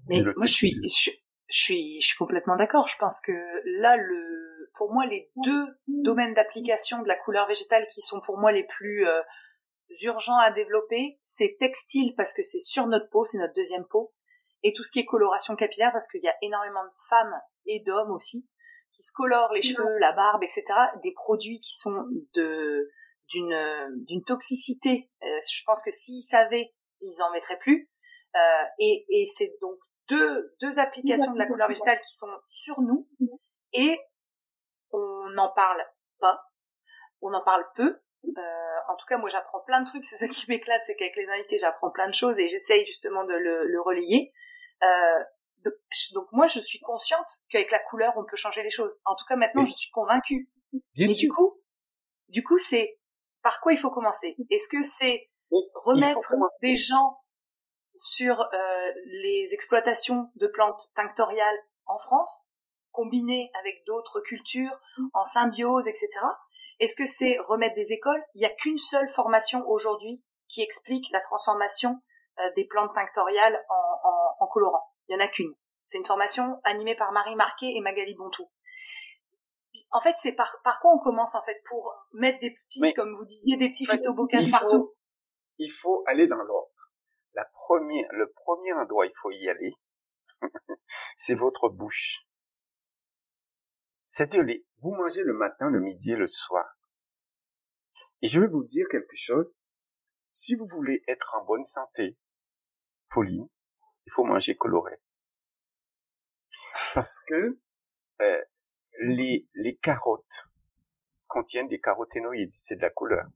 Mais 0.06 0.22
moi, 0.36 0.46
je 0.46 0.52
suis, 0.52 0.70
je, 0.82 1.10
suis, 1.48 2.00
je 2.00 2.06
suis 2.06 2.16
complètement 2.16 2.56
d'accord. 2.56 2.86
Je 2.86 2.96
pense 2.98 3.20
que 3.20 3.32
là, 3.80 3.96
le, 3.96 4.70
pour 4.74 4.92
moi, 4.92 5.06
les 5.06 5.30
deux 5.44 5.66
domaines 5.86 6.34
d'application 6.34 7.02
de 7.02 7.08
la 7.08 7.16
couleur 7.16 7.46
végétale 7.46 7.86
qui 7.86 8.00
sont 8.00 8.20
pour 8.20 8.38
moi 8.38 8.52
les 8.52 8.64
plus 8.64 9.06
urgent 10.02 10.36
à 10.38 10.50
développer, 10.50 11.18
c'est 11.22 11.56
textile 11.58 12.14
parce 12.16 12.32
que 12.32 12.42
c'est 12.42 12.60
sur 12.60 12.86
notre 12.86 13.08
peau, 13.10 13.24
c'est 13.24 13.38
notre 13.38 13.54
deuxième 13.54 13.86
peau, 13.86 14.12
et 14.62 14.72
tout 14.72 14.82
ce 14.82 14.90
qui 14.90 14.98
est 14.98 15.04
coloration 15.04 15.56
capillaire 15.56 15.92
parce 15.92 16.08
qu'il 16.08 16.22
y 16.22 16.28
a 16.28 16.34
énormément 16.42 16.84
de 16.84 16.92
femmes 17.08 17.40
et 17.66 17.80
d'hommes 17.80 18.10
aussi 18.10 18.48
qui 18.94 19.02
se 19.02 19.12
colorent 19.12 19.52
les 19.52 19.62
cheveux, 19.62 19.98
la 19.98 20.12
barbe, 20.12 20.42
etc. 20.42 20.64
Des 21.02 21.12
produits 21.12 21.60
qui 21.60 21.76
sont 21.76 22.06
de 22.34 22.90
d'une 23.28 24.04
d'une 24.06 24.22
toxicité. 24.22 25.10
Euh, 25.22 25.38
je 25.50 25.62
pense 25.64 25.82
que 25.82 25.90
s'ils 25.90 26.22
savaient, 26.22 26.74
ils 27.00 27.22
en 27.22 27.30
mettraient 27.32 27.58
plus. 27.58 27.90
Euh, 28.34 28.64
et 28.78 29.04
et 29.08 29.24
c'est 29.26 29.56
donc 29.60 29.78
deux 30.08 30.54
deux 30.60 30.78
applications 30.78 31.32
de 31.32 31.38
la 31.38 31.46
couleur 31.46 31.68
végétale 31.68 32.00
qui 32.00 32.14
sont 32.14 32.28
sur 32.48 32.80
nous 32.80 33.08
et 33.72 33.98
on 34.92 35.28
n'en 35.30 35.52
parle 35.52 35.82
pas, 36.20 36.40
on 37.20 37.32
en 37.32 37.42
parle 37.42 37.64
peu 37.74 38.00
en 38.88 38.96
tout 38.96 39.06
cas, 39.06 39.18
moi, 39.18 39.28
j'apprends 39.28 39.60
plein 39.60 39.80
de 39.80 39.86
trucs. 39.86 40.04
C'est 40.06 40.16
ça 40.16 40.28
qui 40.28 40.44
m'éclate, 40.48 40.82
c'est 40.84 40.94
qu'avec 40.96 41.16
les 41.16 41.28
invités, 41.28 41.56
j'apprends 41.56 41.90
plein 41.90 42.08
de 42.08 42.14
choses 42.14 42.38
et 42.38 42.48
j'essaye 42.48 42.86
justement 42.86 43.24
de 43.24 43.34
le, 43.34 43.66
le 43.66 43.80
relayer. 43.80 44.32
Euh, 44.82 45.24
donc, 46.12 46.26
moi, 46.32 46.46
je 46.46 46.60
suis 46.60 46.80
consciente 46.80 47.28
qu'avec 47.48 47.70
la 47.70 47.78
couleur, 47.78 48.12
on 48.16 48.24
peut 48.24 48.36
changer 48.36 48.62
les 48.62 48.70
choses. 48.70 48.94
En 49.04 49.14
tout 49.14 49.24
cas, 49.26 49.36
maintenant, 49.36 49.64
je 49.64 49.72
suis 49.72 49.90
convaincue. 49.90 50.50
Bien 50.94 51.06
Mais 51.06 51.14
du 51.14 51.28
coup, 51.28 51.60
du 52.28 52.42
coup, 52.42 52.58
c'est 52.58 52.98
par 53.42 53.60
quoi 53.60 53.72
il 53.72 53.78
faut 53.78 53.90
commencer? 53.90 54.36
Est-ce 54.50 54.68
que 54.68 54.82
c'est 54.82 55.30
remettre 55.74 56.34
des 56.60 56.74
gens 56.74 57.20
sur 57.96 58.40
euh, 58.40 58.92
les 59.06 59.50
exploitations 59.52 60.30
de 60.36 60.46
plantes 60.48 60.90
tinctoriales 60.96 61.58
en 61.86 61.98
France, 61.98 62.48
combinées 62.90 63.50
avec 63.60 63.84
d'autres 63.86 64.20
cultures, 64.20 64.76
en 65.12 65.24
symbiose, 65.24 65.86
etc. 65.86 66.08
Est-ce 66.80 66.96
que 66.96 67.06
c'est 67.06 67.38
remettre 67.48 67.74
des 67.74 67.92
écoles? 67.92 68.22
Il 68.34 68.40
n'y 68.40 68.46
a 68.46 68.54
qu'une 68.54 68.78
seule 68.78 69.08
formation 69.08 69.66
aujourd'hui 69.68 70.22
qui 70.48 70.62
explique 70.62 71.06
la 71.12 71.20
transformation 71.20 72.00
euh, 72.38 72.42
des 72.56 72.64
plantes 72.64 72.94
tinctoriales 72.94 73.64
en, 73.68 74.00
en, 74.04 74.36
en 74.40 74.46
colorant. 74.48 74.84
Il 75.08 75.16
n'y 75.16 75.22
en 75.22 75.24
a 75.24 75.28
qu'une. 75.28 75.54
C'est 75.84 75.98
une 75.98 76.06
formation 76.06 76.60
animée 76.64 76.96
par 76.96 77.12
Marie 77.12 77.36
Marquet 77.36 77.72
et 77.74 77.80
Magali 77.80 78.14
Bontou. 78.14 78.50
En 79.90 80.00
fait, 80.00 80.14
c'est 80.16 80.34
par, 80.34 80.60
par 80.64 80.80
quoi 80.80 80.92
on 80.92 80.98
commence 80.98 81.36
en 81.36 81.42
fait 81.42 81.62
pour 81.68 81.94
mettre 82.12 82.40
des 82.40 82.50
petits, 82.50 82.92
comme 82.94 83.14
vous 83.16 83.24
disiez, 83.24 83.56
des 83.56 83.68
petits 83.68 83.86
phytobocas 83.86 84.40
partout? 84.50 84.92
Il 85.58 85.70
faut 85.70 86.02
aller 86.06 86.26
dans 86.26 86.42
l'ordre. 86.42 86.72
La 87.34 87.44
première, 87.44 88.06
le 88.10 88.32
premier 88.32 88.72
endroit, 88.72 89.06
il 89.06 89.12
faut 89.20 89.30
y 89.30 89.48
aller. 89.48 89.72
c'est 91.16 91.34
votre 91.34 91.68
bouche. 91.68 92.26
C'est-à-dire, 94.08 94.42
vous 94.84 94.94
mangez 94.94 95.22
le 95.22 95.32
matin, 95.32 95.70
le 95.70 95.80
midi 95.80 96.12
et 96.12 96.16
le 96.16 96.26
soir. 96.26 96.66
Et 98.20 98.28
je 98.28 98.38
vais 98.38 98.46
vous 98.46 98.64
dire 98.64 98.86
quelque 98.90 99.16
chose. 99.16 99.58
Si 100.30 100.56
vous 100.56 100.66
voulez 100.66 101.02
être 101.08 101.34
en 101.40 101.44
bonne 101.46 101.64
santé, 101.64 102.18
Pauline, 103.08 103.48
il 104.04 104.12
faut 104.12 104.24
manger 104.24 104.54
coloré. 104.56 105.00
Parce 106.92 107.18
que 107.20 107.58
euh, 108.20 108.44
les, 109.00 109.48
les 109.54 109.76
carottes 109.78 110.50
contiennent 111.28 111.68
des 111.68 111.80
caroténoïdes, 111.80 112.52
c'est 112.52 112.76
de 112.76 112.82
la 112.82 112.90
couleur. 112.90 113.26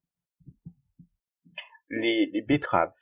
Les, 1.89 2.27
les 2.27 2.43
betteraves 2.43 2.93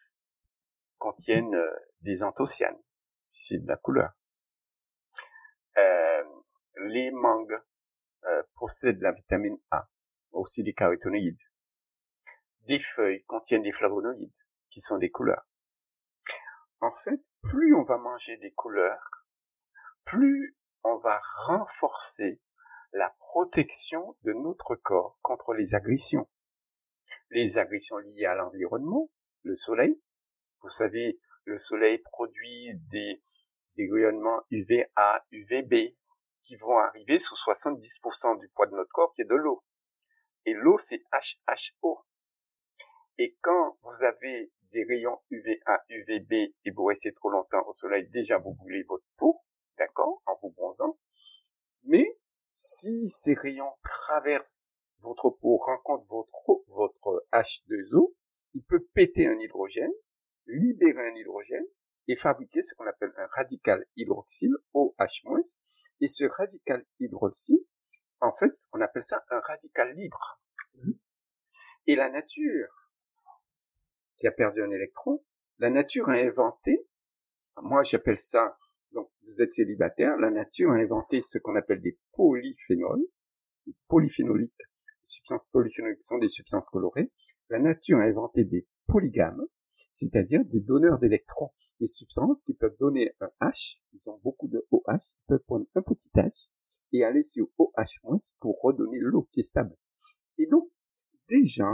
contiennent 0.99 1.57
euh, 1.57 1.77
des 2.03 2.23
anthocyanes, 2.23 2.81
c'est 3.33 3.59
de 3.59 3.67
la 3.67 3.77
couleur. 3.77 4.13
Euh, 5.79 6.25
les 6.87 7.11
mangues 7.11 7.61
euh, 8.27 8.43
possèdent 8.57 9.01
la 9.01 9.13
vitamine 9.13 9.59
A, 9.71 9.89
aussi 10.33 10.63
des 10.63 10.75
caroténoïdes. 10.75 11.39
Des 12.67 12.79
feuilles 12.79 13.25
contiennent 13.25 13.63
des 13.63 13.73
flavonoïdes, 13.73 14.33
qui 14.71 14.81
sont 14.81 14.99
des 14.99 15.11
couleurs. 15.11 15.47
En 16.81 16.93
fait, 16.95 17.21
plus 17.43 17.75
on 17.75 17.85
va 17.85 17.97
manger 17.99 18.37
des 18.39 18.53
couleurs, 18.53 19.27
plus 20.05 20.57
on 20.83 20.99
va 20.99 21.21
renforcer 21.47 22.41
la 22.93 23.15
protection 23.19 24.17
de 24.23 24.33
notre 24.33 24.75
corps 24.77 25.19
contre 25.23 25.55
les 25.55 25.75
agressions. 25.75 26.29
Les 27.31 27.59
agressions 27.59 27.99
liées 27.99 28.27
à 28.27 28.35
l'environnement, 28.35 29.11
le 29.43 29.55
soleil. 29.55 30.01
Vous 30.63 30.69
savez, 30.69 31.21
le 31.45 31.57
soleil 31.57 31.99
produit 31.99 32.75
des, 32.91 33.23
des 33.77 33.89
rayonnements 33.91 34.43
UVA, 34.51 35.25
UVB, 35.31 35.97
qui 36.47 36.57
vont 36.57 36.79
arriver 36.79 37.19
sous 37.19 37.35
70% 37.35 38.39
du 38.39 38.49
poids 38.51 38.67
de 38.67 38.77
notre 38.77 38.91
corps 38.91 39.13
qui 39.15 39.23
est 39.23 39.27
de 39.27 39.35
l'eau. 39.35 39.65
Et 40.45 40.53
l'eau, 40.55 40.79
c'est 40.79 41.03
HHO. 41.13 41.99
Et 43.19 43.37
quand 43.41 43.77
vous 43.83 44.05
avez 44.05 44.53
des 44.73 44.85
rayons 44.85 45.19
UVA, 45.31 45.85
UVB 45.89 46.33
et 46.33 46.71
vous 46.71 46.85
restez 46.85 47.13
trop 47.13 47.31
longtemps 47.31 47.67
au 47.67 47.75
soleil, 47.75 48.09
déjà 48.11 48.39
vous 48.39 48.55
brûlez 48.55 48.85
votre 48.85 49.07
peau, 49.17 49.41
d'accord, 49.77 50.23
en 50.27 50.39
vous 50.41 50.51
bronzant. 50.51 50.99
Mais 51.85 52.17
si 52.53 53.09
ces 53.09 53.35
rayons 53.35 53.73
traversent 53.83 54.73
votre 55.01 55.31
peau, 55.31 55.57
rencontrent 55.57 56.07
votre, 56.07 56.65
votre 56.69 57.27
H2O, 57.33 58.15
il 58.55 58.63
peut 58.63 58.87
péter 58.95 59.27
un 59.27 59.39
hydrogène, 59.39 59.93
libérer 60.47 61.09
un 61.09 61.15
hydrogène 61.15 61.67
et 62.09 62.17
fabriquer 62.17 62.63
ce 62.63 62.75
qu'on 62.75 62.87
appelle 62.87 63.13
un 63.17 63.27
radical 63.33 63.85
hydroxyle, 63.97 64.55
OH-, 64.75 65.59
et 66.01 66.09
ce 66.09 66.25
radical 66.25 66.85
hydroxyle 67.01 67.65
en 68.21 68.33
fait, 68.33 68.53
on 68.73 68.81
appelle 68.81 69.03
ça 69.03 69.25
un 69.31 69.41
radical 69.41 69.95
libre. 69.95 70.41
Et 71.87 71.97
la 71.97 72.11
nature, 72.11 72.91
qui 74.17 74.27
a 74.27 74.33
perdu 74.33 74.63
un 74.63 74.71
électron, 74.71 75.23
la 75.59 75.71
nature 75.71 76.09
a 76.09 76.15
inventé, 76.15 76.87
moi 77.63 77.83
j'appelle 77.83 78.19
ça, 78.19 78.59
donc 78.93 79.11
vous 79.23 79.43
êtes 79.43 79.53
célibataire, 79.53 80.17
la 80.17 80.31
nature 80.31 80.71
a 80.73 80.77
inventé 80.77 81.21
ce 81.21 81.39
qu'on 81.39 81.55
appelle 81.57 81.81
des 81.81 81.99
polyphénols, 82.13 83.05
des 83.67 83.75
polyphénoliques, 83.89 84.59
les 84.59 85.05
substances 85.05 85.47
polyphénoliques 85.49 86.03
sont 86.03 86.19
des 86.19 86.29
substances 86.29 86.69
colorées, 86.71 87.13
la 87.51 87.59
nature 87.59 87.99
a 87.99 88.05
inventé 88.05 88.45
des 88.45 88.67
polygames, 88.87 89.45
c'est-à-dire 89.93 90.45
des 90.45 90.61
donneurs 90.61 90.99
d'électrons, 90.99 91.53
des 91.81 91.87
substances 91.87 92.43
qui 92.43 92.55
peuvent 92.55 92.77
donner 92.79 93.15
un 93.21 93.31
H, 93.41 93.81
ils 93.93 94.11
ont 94.11 94.19
beaucoup 94.23 94.49
de 94.49 94.67
OH, 94.71 94.99
peuvent 95.27 95.43
prendre 95.47 95.67
un 95.75 95.83
petit 95.83 96.11
H 96.15 96.51
et 96.93 97.05
aller 97.05 97.23
sur 97.23 97.49
OH- 97.59 98.35
pour 98.41 98.61
redonner 98.63 98.99
l'eau 98.99 99.29
qui 99.31 99.41
est 99.41 99.45
stable. 99.45 99.77
Et 100.39 100.47
donc, 100.47 100.71
déjà, 101.29 101.71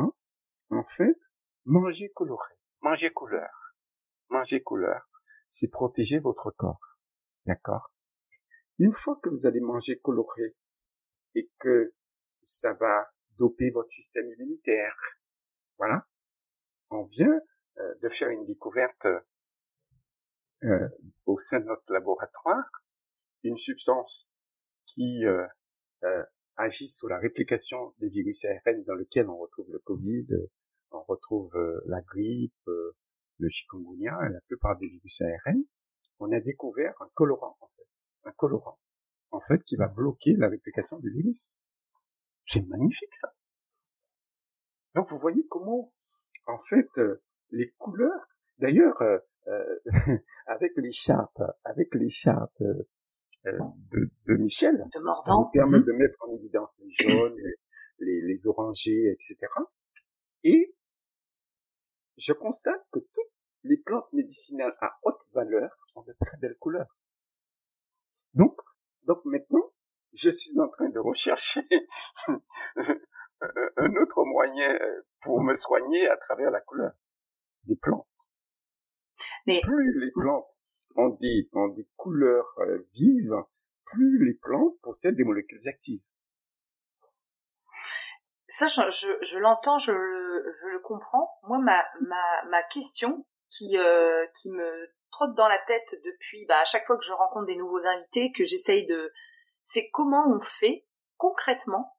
en 0.70 0.84
fait, 0.84 1.18
manger 1.64 2.10
coloré, 2.10 2.54
manger 2.80 3.10
couleur, 3.10 3.76
manger 4.28 4.62
couleur, 4.62 5.08
c'est 5.46 5.68
protéger 5.68 6.18
votre 6.18 6.50
corps. 6.50 6.98
D'accord? 7.46 7.92
Une 8.78 8.92
fois 8.92 9.18
que 9.22 9.28
vous 9.28 9.46
allez 9.46 9.60
manger 9.60 9.98
coloré 9.98 10.56
et 11.34 11.50
que 11.58 11.94
ça 12.42 12.72
va 12.74 13.10
doper 13.36 13.70
votre 13.70 13.90
système 13.90 14.28
immunitaire, 14.32 14.96
voilà, 15.78 16.06
on 16.90 17.04
vient 17.04 17.40
euh, 17.78 17.94
de 18.02 18.08
faire 18.08 18.28
une 18.28 18.44
découverte 18.44 19.06
euh, 20.64 20.88
au 21.26 21.36
sein 21.38 21.60
de 21.60 21.66
notre 21.66 21.92
laboratoire, 21.92 22.64
une 23.42 23.56
substance 23.56 24.30
qui 24.86 25.24
euh, 25.24 25.46
euh 26.04 26.24
agit 26.56 26.86
sur 26.86 27.08
la 27.08 27.18
réplication 27.18 27.94
des 27.98 28.10
virus 28.10 28.44
ARN 28.44 28.84
dans 28.84 28.94
lequel 28.94 29.26
on 29.30 29.38
retrouve 29.38 29.72
le 29.72 29.78
Covid, 29.78 30.26
on 30.90 31.02
retrouve 31.02 31.50
la 31.86 32.02
grippe, 32.02 32.52
le 32.66 33.48
chikungunya 33.48 34.18
la 34.28 34.40
plupart 34.42 34.76
des 34.76 34.86
virus 34.86 35.22
ARN. 35.22 35.64
On 36.18 36.30
a 36.30 36.40
découvert 36.40 36.92
un 37.00 37.08
colorant 37.14 37.56
en 37.58 37.68
fait, 37.68 37.88
un 38.24 38.32
colorant 38.32 38.78
en 39.30 39.40
fait 39.40 39.64
qui 39.64 39.76
va 39.76 39.88
bloquer 39.88 40.36
la 40.36 40.50
réplication 40.50 40.98
du 40.98 41.10
virus. 41.10 41.58
C'est 42.46 42.68
magnifique 42.68 43.14
ça. 43.14 43.32
Donc 44.94 45.08
vous 45.08 45.18
voyez 45.18 45.46
comment 45.48 45.90
en 46.46 46.58
fait 46.58 46.90
les 47.52 47.70
couleurs. 47.78 48.26
D'ailleurs, 48.58 49.00
euh, 49.02 49.18
euh 49.18 49.20
avec 50.46 50.72
les 50.76 50.92
chartes, 50.92 51.42
avec 51.64 51.94
les 51.94 52.08
chartes 52.08 52.62
euh, 53.46 53.58
de, 53.90 54.10
de, 54.26 54.36
Michel, 54.36 54.76
de 54.76 55.00
ça 55.20 55.32
nous 55.32 55.50
permet 55.52 55.78
mhm. 55.78 55.84
de 55.84 55.92
mettre 55.92 56.18
en 56.22 56.32
évidence 56.32 56.78
les 56.78 57.08
jaunes, 57.08 57.36
les, 57.98 58.20
les, 58.20 58.46
orangés, 58.46 59.10
etc. 59.10 59.36
Et 60.44 60.76
je 62.16 62.32
constate 62.32 62.86
que 62.92 63.00
toutes 63.00 63.32
les 63.64 63.78
plantes 63.78 64.12
médicinales 64.12 64.74
à 64.80 64.96
haute 65.02 65.20
valeur 65.32 65.70
ont 65.96 66.02
de 66.02 66.12
très 66.20 66.36
belles 66.38 66.56
couleurs. 66.58 66.96
Donc, 68.34 68.60
donc 69.06 69.24
maintenant, 69.24 69.72
je 70.12 70.30
suis 70.30 70.60
en 70.60 70.68
train 70.68 70.88
de 70.88 71.00
rechercher 71.00 71.62
un 73.76 73.96
autre 73.96 74.24
moyen 74.24 74.78
pour 75.22 75.42
me 75.42 75.54
soigner 75.54 76.08
à 76.08 76.16
travers 76.16 76.50
la 76.50 76.60
couleur 76.60 76.92
des 77.64 77.76
plantes. 77.76 78.06
Mais... 79.46 79.60
Plus 79.62 80.00
les 80.00 80.10
plantes 80.10 80.58
ont 80.96 81.10
des, 81.20 81.48
ont 81.52 81.68
des 81.68 81.88
couleurs 81.96 82.54
euh, 82.58 82.86
vives, 82.92 83.36
plus 83.84 84.24
les 84.24 84.34
plantes 84.34 84.78
possèdent 84.82 85.16
des 85.16 85.24
molécules 85.24 85.68
actives. 85.68 86.02
Ça, 88.48 88.66
je, 88.66 88.82
je, 88.90 89.24
je 89.24 89.38
l'entends, 89.38 89.78
je, 89.78 89.92
je 89.92 90.68
le 90.68 90.80
comprends. 90.80 91.30
Moi, 91.44 91.58
ma, 91.58 91.82
ma, 92.00 92.44
ma 92.50 92.62
question 92.64 93.26
qui, 93.48 93.78
euh, 93.78 94.26
qui 94.34 94.50
me 94.50 94.90
trotte 95.10 95.34
dans 95.34 95.48
la 95.48 95.58
tête 95.66 95.94
depuis 96.04 96.44
bah, 96.46 96.60
à 96.60 96.64
chaque 96.64 96.86
fois 96.86 96.96
que 96.98 97.04
je 97.04 97.12
rencontre 97.12 97.46
des 97.46 97.56
nouveaux 97.56 97.86
invités, 97.86 98.32
que 98.32 98.44
j'essaye 98.44 98.86
de... 98.86 99.12
C'est 99.64 99.88
comment 99.90 100.24
on 100.26 100.40
fait 100.40 100.86
concrètement 101.16 101.96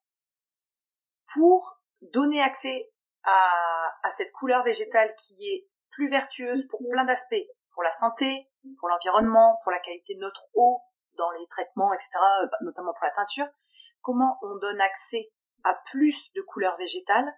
pour 1.33 1.81
donner 2.01 2.41
accès 2.41 2.91
à, 3.23 3.91
à 4.03 4.11
cette 4.11 4.31
couleur 4.33 4.63
végétale 4.63 5.15
qui 5.17 5.47
est 5.49 5.67
plus 5.95 6.09
vertueuse 6.09 6.67
pour 6.67 6.79
plein 6.89 7.05
d'aspects, 7.05 7.47
pour 7.73 7.83
la 7.83 7.91
santé, 7.91 8.49
pour 8.79 8.89
l'environnement, 8.89 9.59
pour 9.63 9.71
la 9.71 9.79
qualité 9.79 10.15
de 10.15 10.19
notre 10.19 10.45
eau, 10.53 10.81
dans 11.17 11.31
les 11.31 11.47
traitements, 11.47 11.93
etc., 11.93 12.09
euh, 12.41 12.47
bah, 12.47 12.57
notamment 12.61 12.93
pour 12.93 13.05
la 13.05 13.11
teinture, 13.11 13.47
comment 14.01 14.37
on 14.41 14.55
donne 14.57 14.81
accès 14.81 15.31
à 15.63 15.75
plus 15.91 16.33
de 16.33 16.41
couleurs 16.41 16.77
végétales 16.77 17.31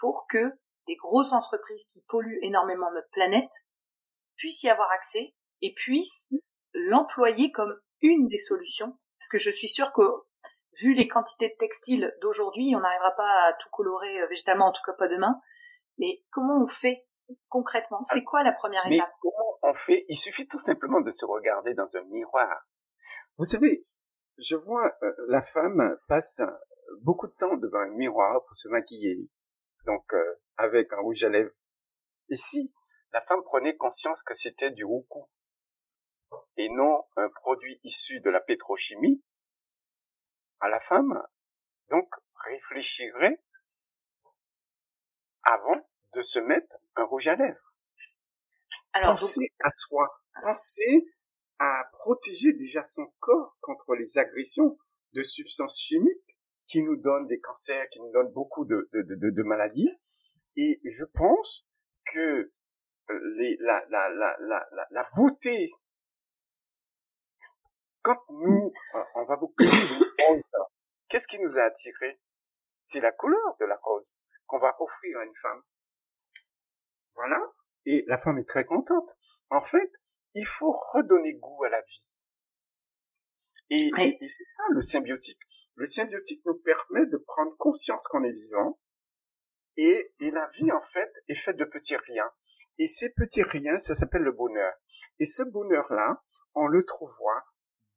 pour 0.00 0.26
que 0.28 0.52
des 0.86 0.96
grosses 0.96 1.32
entreprises 1.32 1.86
qui 1.86 2.02
polluent 2.08 2.40
énormément 2.42 2.90
notre 2.92 3.10
planète 3.10 3.52
puissent 4.36 4.62
y 4.62 4.70
avoir 4.70 4.90
accès 4.92 5.34
et 5.60 5.74
puissent 5.74 6.32
l'employer 6.72 7.52
comme 7.52 7.78
une 8.00 8.28
des 8.28 8.38
solutions. 8.38 8.96
Parce 9.18 9.28
que 9.28 9.38
je 9.38 9.50
suis 9.50 9.68
sûre 9.68 9.92
que 9.92 10.02
vu 10.80 10.94
les 10.94 11.08
quantités 11.08 11.48
de 11.48 11.56
textiles 11.58 12.14
d'aujourd'hui, 12.20 12.74
on 12.76 12.80
n'arrivera 12.80 13.14
pas 13.16 13.48
à 13.48 13.52
tout 13.54 13.68
colorer 13.70 14.20
euh, 14.20 14.26
végétalement, 14.28 14.66
en 14.66 14.72
tout 14.72 14.82
cas 14.84 14.92
pas 14.92 15.08
demain. 15.08 15.40
Mais 15.98 16.22
comment 16.30 16.62
on 16.62 16.68
fait 16.68 17.07
concrètement 17.48 18.02
C'est 18.04 18.24
quoi 18.24 18.42
la 18.42 18.52
première 18.52 18.86
étape? 18.86 19.08
Mais 19.08 19.30
comment 19.30 19.58
on 19.62 19.74
fait? 19.74 20.04
Il 20.08 20.16
suffit 20.16 20.46
tout 20.46 20.58
simplement 20.58 21.00
de 21.00 21.10
se 21.10 21.24
regarder 21.24 21.74
dans 21.74 21.96
un 21.96 22.04
miroir. 22.04 22.66
Vous 23.36 23.44
savez, 23.44 23.86
je 24.38 24.56
vois 24.56 24.96
euh, 25.02 25.12
la 25.28 25.42
femme 25.42 25.98
passe 26.08 26.40
beaucoup 27.02 27.26
de 27.26 27.34
temps 27.34 27.56
devant 27.56 27.80
un 27.80 27.90
miroir 27.90 28.44
pour 28.44 28.56
se 28.56 28.68
maquiller, 28.68 29.28
donc 29.84 30.12
euh, 30.14 30.34
avec 30.56 30.92
un 30.92 31.00
rouge 31.00 31.24
à 31.24 31.28
lèvres. 31.28 31.52
Et 32.28 32.36
si 32.36 32.74
la 33.12 33.20
femme 33.20 33.42
prenait 33.42 33.76
conscience 33.76 34.22
que 34.22 34.34
c'était 34.34 34.70
du 34.70 34.84
roucou 34.84 35.28
et 36.56 36.68
non 36.68 37.04
un 37.16 37.28
produit 37.30 37.80
issu 37.84 38.20
de 38.20 38.30
la 38.30 38.40
pétrochimie, 38.40 39.22
à 40.60 40.68
la 40.68 40.80
femme, 40.80 41.22
donc, 41.90 42.08
réfléchirait 42.44 43.42
avant 45.42 45.88
de 46.14 46.22
se 46.22 46.38
mettre 46.38 46.76
un 46.96 47.04
rouge 47.04 47.28
à 47.28 47.36
lèvres. 47.36 47.74
Alors, 48.92 49.12
pensez 49.12 49.52
à 49.62 49.70
soi. 49.74 50.08
Pensez 50.42 51.06
à 51.58 51.84
protéger 51.92 52.52
déjà 52.52 52.84
son 52.84 53.12
corps 53.18 53.56
contre 53.60 53.94
les 53.94 54.18
agressions 54.18 54.78
de 55.12 55.22
substances 55.22 55.80
chimiques 55.80 56.38
qui 56.66 56.82
nous 56.82 56.96
donnent 56.96 57.26
des 57.26 57.40
cancers, 57.40 57.88
qui 57.90 58.00
nous 58.00 58.12
donnent 58.12 58.32
beaucoup 58.32 58.64
de, 58.64 58.88
de, 58.92 59.02
de, 59.02 59.30
de 59.30 59.42
maladies. 59.42 59.90
Et 60.56 60.80
je 60.84 61.04
pense 61.14 61.66
que 62.12 62.52
euh, 63.10 63.20
les, 63.36 63.56
la, 63.60 63.84
la, 63.88 64.08
la, 64.10 64.36
la, 64.40 64.86
la 64.90 65.10
beauté 65.16 65.70
quand 68.02 68.24
nous, 68.30 68.72
euh, 68.94 69.04
on 69.16 69.24
va 69.24 69.34
rose, 70.28 70.42
qu'est-ce 71.08 71.28
qui 71.28 71.38
nous 71.40 71.58
a 71.58 71.62
attiré 71.62 72.18
C'est 72.82 73.00
la 73.00 73.12
couleur 73.12 73.56
de 73.60 73.66
la 73.66 73.76
rose 73.76 74.22
qu'on 74.46 74.58
va 74.58 74.74
offrir 74.80 75.18
à 75.18 75.24
une 75.24 75.36
femme. 75.36 75.62
Voilà. 77.18 77.40
Et 77.84 78.04
la 78.06 78.16
femme 78.16 78.38
est 78.38 78.48
très 78.48 78.64
contente. 78.64 79.10
En 79.50 79.60
fait, 79.60 79.90
il 80.34 80.46
faut 80.46 80.72
redonner 80.92 81.34
goût 81.34 81.64
à 81.64 81.68
la 81.68 81.80
vie. 81.80 82.24
Et, 83.70 83.90
et 83.98 84.28
c'est 84.28 84.44
ça 84.56 84.62
le 84.70 84.80
symbiotique. 84.80 85.40
Le 85.74 85.84
symbiotique 85.84 86.44
nous 86.46 86.54
permet 86.54 87.06
de 87.06 87.16
prendre 87.16 87.56
conscience 87.56 88.06
qu'on 88.06 88.22
est 88.22 88.32
vivant. 88.32 88.78
Et, 89.76 90.14
et 90.20 90.30
la 90.30 90.48
vie, 90.54 90.70
en 90.70 90.80
fait, 90.80 91.12
est 91.26 91.34
faite 91.34 91.56
de 91.56 91.64
petits 91.64 91.96
riens. 91.96 92.30
Et 92.78 92.86
ces 92.86 93.12
petits 93.14 93.42
riens, 93.42 93.80
ça 93.80 93.96
s'appelle 93.96 94.22
le 94.22 94.32
bonheur. 94.32 94.74
Et 95.18 95.26
ce 95.26 95.42
bonheur-là, 95.42 96.22
on 96.54 96.68
le 96.68 96.84
trouvera 96.84 97.46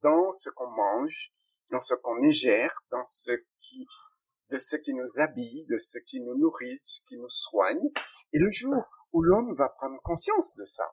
dans 0.02 0.32
ce 0.32 0.50
qu'on 0.50 0.70
mange, 0.70 1.32
dans 1.70 1.80
ce 1.80 1.94
qu'on 1.94 2.24
ingère, 2.24 2.84
dans 2.90 3.04
ce 3.04 3.32
qui, 3.60 3.88
de 4.50 4.58
ce 4.58 4.78
qui 4.78 4.96
nous 4.96 5.20
habille, 5.20 5.66
de 5.68 5.78
ce 5.78 6.00
qui 6.00 6.22
nous 6.22 6.36
nourrit, 6.36 6.74
de 6.74 6.84
ce 6.84 7.02
qui 7.08 7.18
nous 7.18 7.30
soigne. 7.30 7.92
Et 8.34 8.40
le 8.40 8.50
jour 8.50 8.84
où 9.13 9.21
l'homme 9.21 9.56
va 9.56 9.69
prendre 9.69 10.00
conscience 10.04 10.56
de 10.56 10.65
ça, 10.65 10.89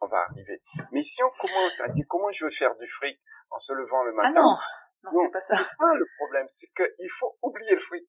on 0.00 0.06
va 0.06 0.18
arriver. 0.30 0.62
Mais 0.92 1.02
si 1.02 1.22
on 1.22 1.30
commence 1.38 1.80
à 1.80 1.88
dire 1.88 2.04
comment 2.08 2.30
je 2.30 2.44
veux 2.44 2.50
faire 2.50 2.76
du 2.76 2.86
fric 2.86 3.20
en 3.50 3.58
se 3.58 3.72
levant 3.72 4.02
le 4.04 4.12
matin. 4.12 4.32
Ah 4.36 4.40
non, 4.40 4.58
non, 5.04 5.10
c'est 5.14 5.30
pas 5.30 5.40
ça. 5.40 5.56
C'est 5.56 5.64
ça 5.64 5.94
le 5.94 6.06
problème, 6.18 6.46
c'est 6.48 6.68
qu'il 6.74 7.10
faut 7.18 7.38
oublier 7.42 7.72
le 7.72 7.80
fric. 7.80 8.06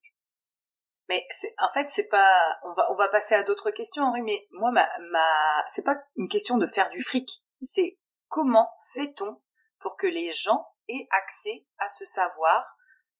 Mais 1.08 1.26
c'est, 1.30 1.52
en 1.58 1.72
fait, 1.72 1.90
c'est 1.90 2.06
pas, 2.06 2.56
on 2.62 2.72
va, 2.74 2.86
on 2.92 2.94
va 2.94 3.08
passer 3.08 3.34
à 3.34 3.42
d'autres 3.42 3.72
questions, 3.72 4.04
Henri, 4.04 4.22
mais 4.22 4.46
moi, 4.52 4.70
ma, 4.70 4.88
ma, 5.10 5.64
c'est 5.68 5.84
pas 5.84 5.96
une 6.16 6.28
question 6.28 6.56
de 6.56 6.68
faire 6.68 6.88
du 6.90 7.02
fric. 7.02 7.28
C'est 7.60 7.98
comment 8.28 8.70
fait-on 8.94 9.42
pour 9.80 9.96
que 9.96 10.06
les 10.06 10.30
gens 10.30 10.64
aient 10.88 11.08
accès 11.10 11.66
à 11.78 11.88
ce 11.88 12.04
savoir, 12.04 12.64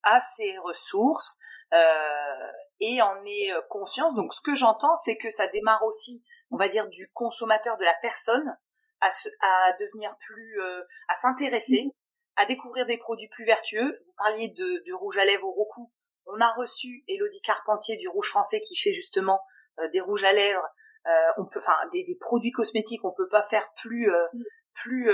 à 0.05 0.21
ces 0.21 0.57
ressources, 0.59 1.41
euh, 1.73 2.53
et 2.81 3.03
en 3.03 3.25
aient 3.25 3.53
euh, 3.53 3.61
conscience. 3.69 4.15
Donc 4.15 4.35
ce 4.35 4.41
que 4.41 4.55
j'entends, 4.55 4.97
c'est 4.97 5.17
que 5.17 5.31
ça 5.31 5.47
démarre 5.49 5.83
aussi, 5.85 6.25
on 6.51 6.57
va 6.57 6.69
dire, 6.69 6.89
du 6.89 7.11
consommateur, 7.15 7.77
de 7.79 7.85
la 7.85 7.95
personne, 8.03 8.57
à, 9.01 9.09
à 9.09 9.73
devenir 9.79 10.15
plus, 10.21 10.61
euh, 10.61 10.83
à 11.09 11.15
s'intéresser 11.15 11.95
à 12.41 12.47
découvrir 12.47 12.87
des 12.87 12.99
produits 12.99 13.29
plus 13.29 13.45
vertueux. 13.45 14.03
Vous 14.07 14.13
parliez 14.17 14.49
de, 14.49 14.83
du 14.85 14.95
rouge 14.95 15.19
à 15.19 15.25
lèvres 15.25 15.47
au 15.47 15.53
Roku. 15.53 15.91
On 16.27 16.41
a 16.41 16.53
reçu 16.55 17.05
Elodie 17.09 17.43
Carpentier 17.43 17.97
du 17.97 18.09
Rouge 18.09 18.29
Français 18.29 18.61
qui 18.61 18.77
fait 18.77 18.93
justement 18.93 19.41
euh, 19.79 19.89
des 19.93 20.01
rouges 20.01 20.25
à 20.25 20.33
lèvres. 20.33 20.67
Euh, 21.07 21.11
on 21.39 21.45
peut, 21.45 21.59
enfin, 21.59 21.77
des, 21.93 22.05
des, 22.05 22.17
produits 22.17 22.51
cosmétiques. 22.51 23.05
On 23.05 23.13
peut 23.13 23.29
pas 23.29 23.43
faire 23.43 23.71
plus 23.77 24.11
euh, 24.11 24.27
plus 24.75 25.11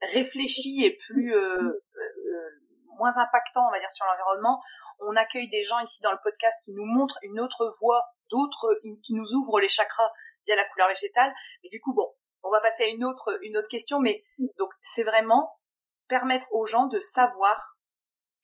réfléchi 0.00 0.84
et 0.84 0.96
plus 1.06 1.34
moins 3.00 3.16
impactant, 3.16 3.66
on 3.66 3.70
va 3.70 3.80
dire, 3.80 3.90
sur 3.90 4.04
l'environnement. 4.04 4.60
On 5.00 5.16
accueille 5.16 5.48
des 5.48 5.64
gens 5.64 5.80
ici 5.80 6.02
dans 6.02 6.12
le 6.12 6.18
podcast 6.22 6.56
qui 6.64 6.72
nous 6.72 6.84
montrent 6.84 7.18
une 7.22 7.40
autre 7.40 7.72
voie, 7.80 8.04
d'autres 8.30 8.78
qui 9.02 9.14
nous 9.14 9.32
ouvrent 9.32 9.58
les 9.58 9.68
chakras 9.68 10.12
via 10.44 10.54
la 10.54 10.64
couleur 10.64 10.88
végétale. 10.88 11.32
Et 11.64 11.70
du 11.70 11.80
coup, 11.80 11.94
bon, 11.94 12.12
on 12.42 12.50
va 12.50 12.60
passer 12.60 12.84
à 12.84 12.88
une 12.88 13.04
autre 13.04 13.38
une 13.42 13.56
autre 13.56 13.68
question, 13.68 13.98
mais 14.00 14.22
donc 14.58 14.70
c'est 14.82 15.04
vraiment 15.04 15.58
permettre 16.08 16.46
aux 16.52 16.66
gens 16.66 16.86
de 16.86 17.00
savoir 17.00 17.76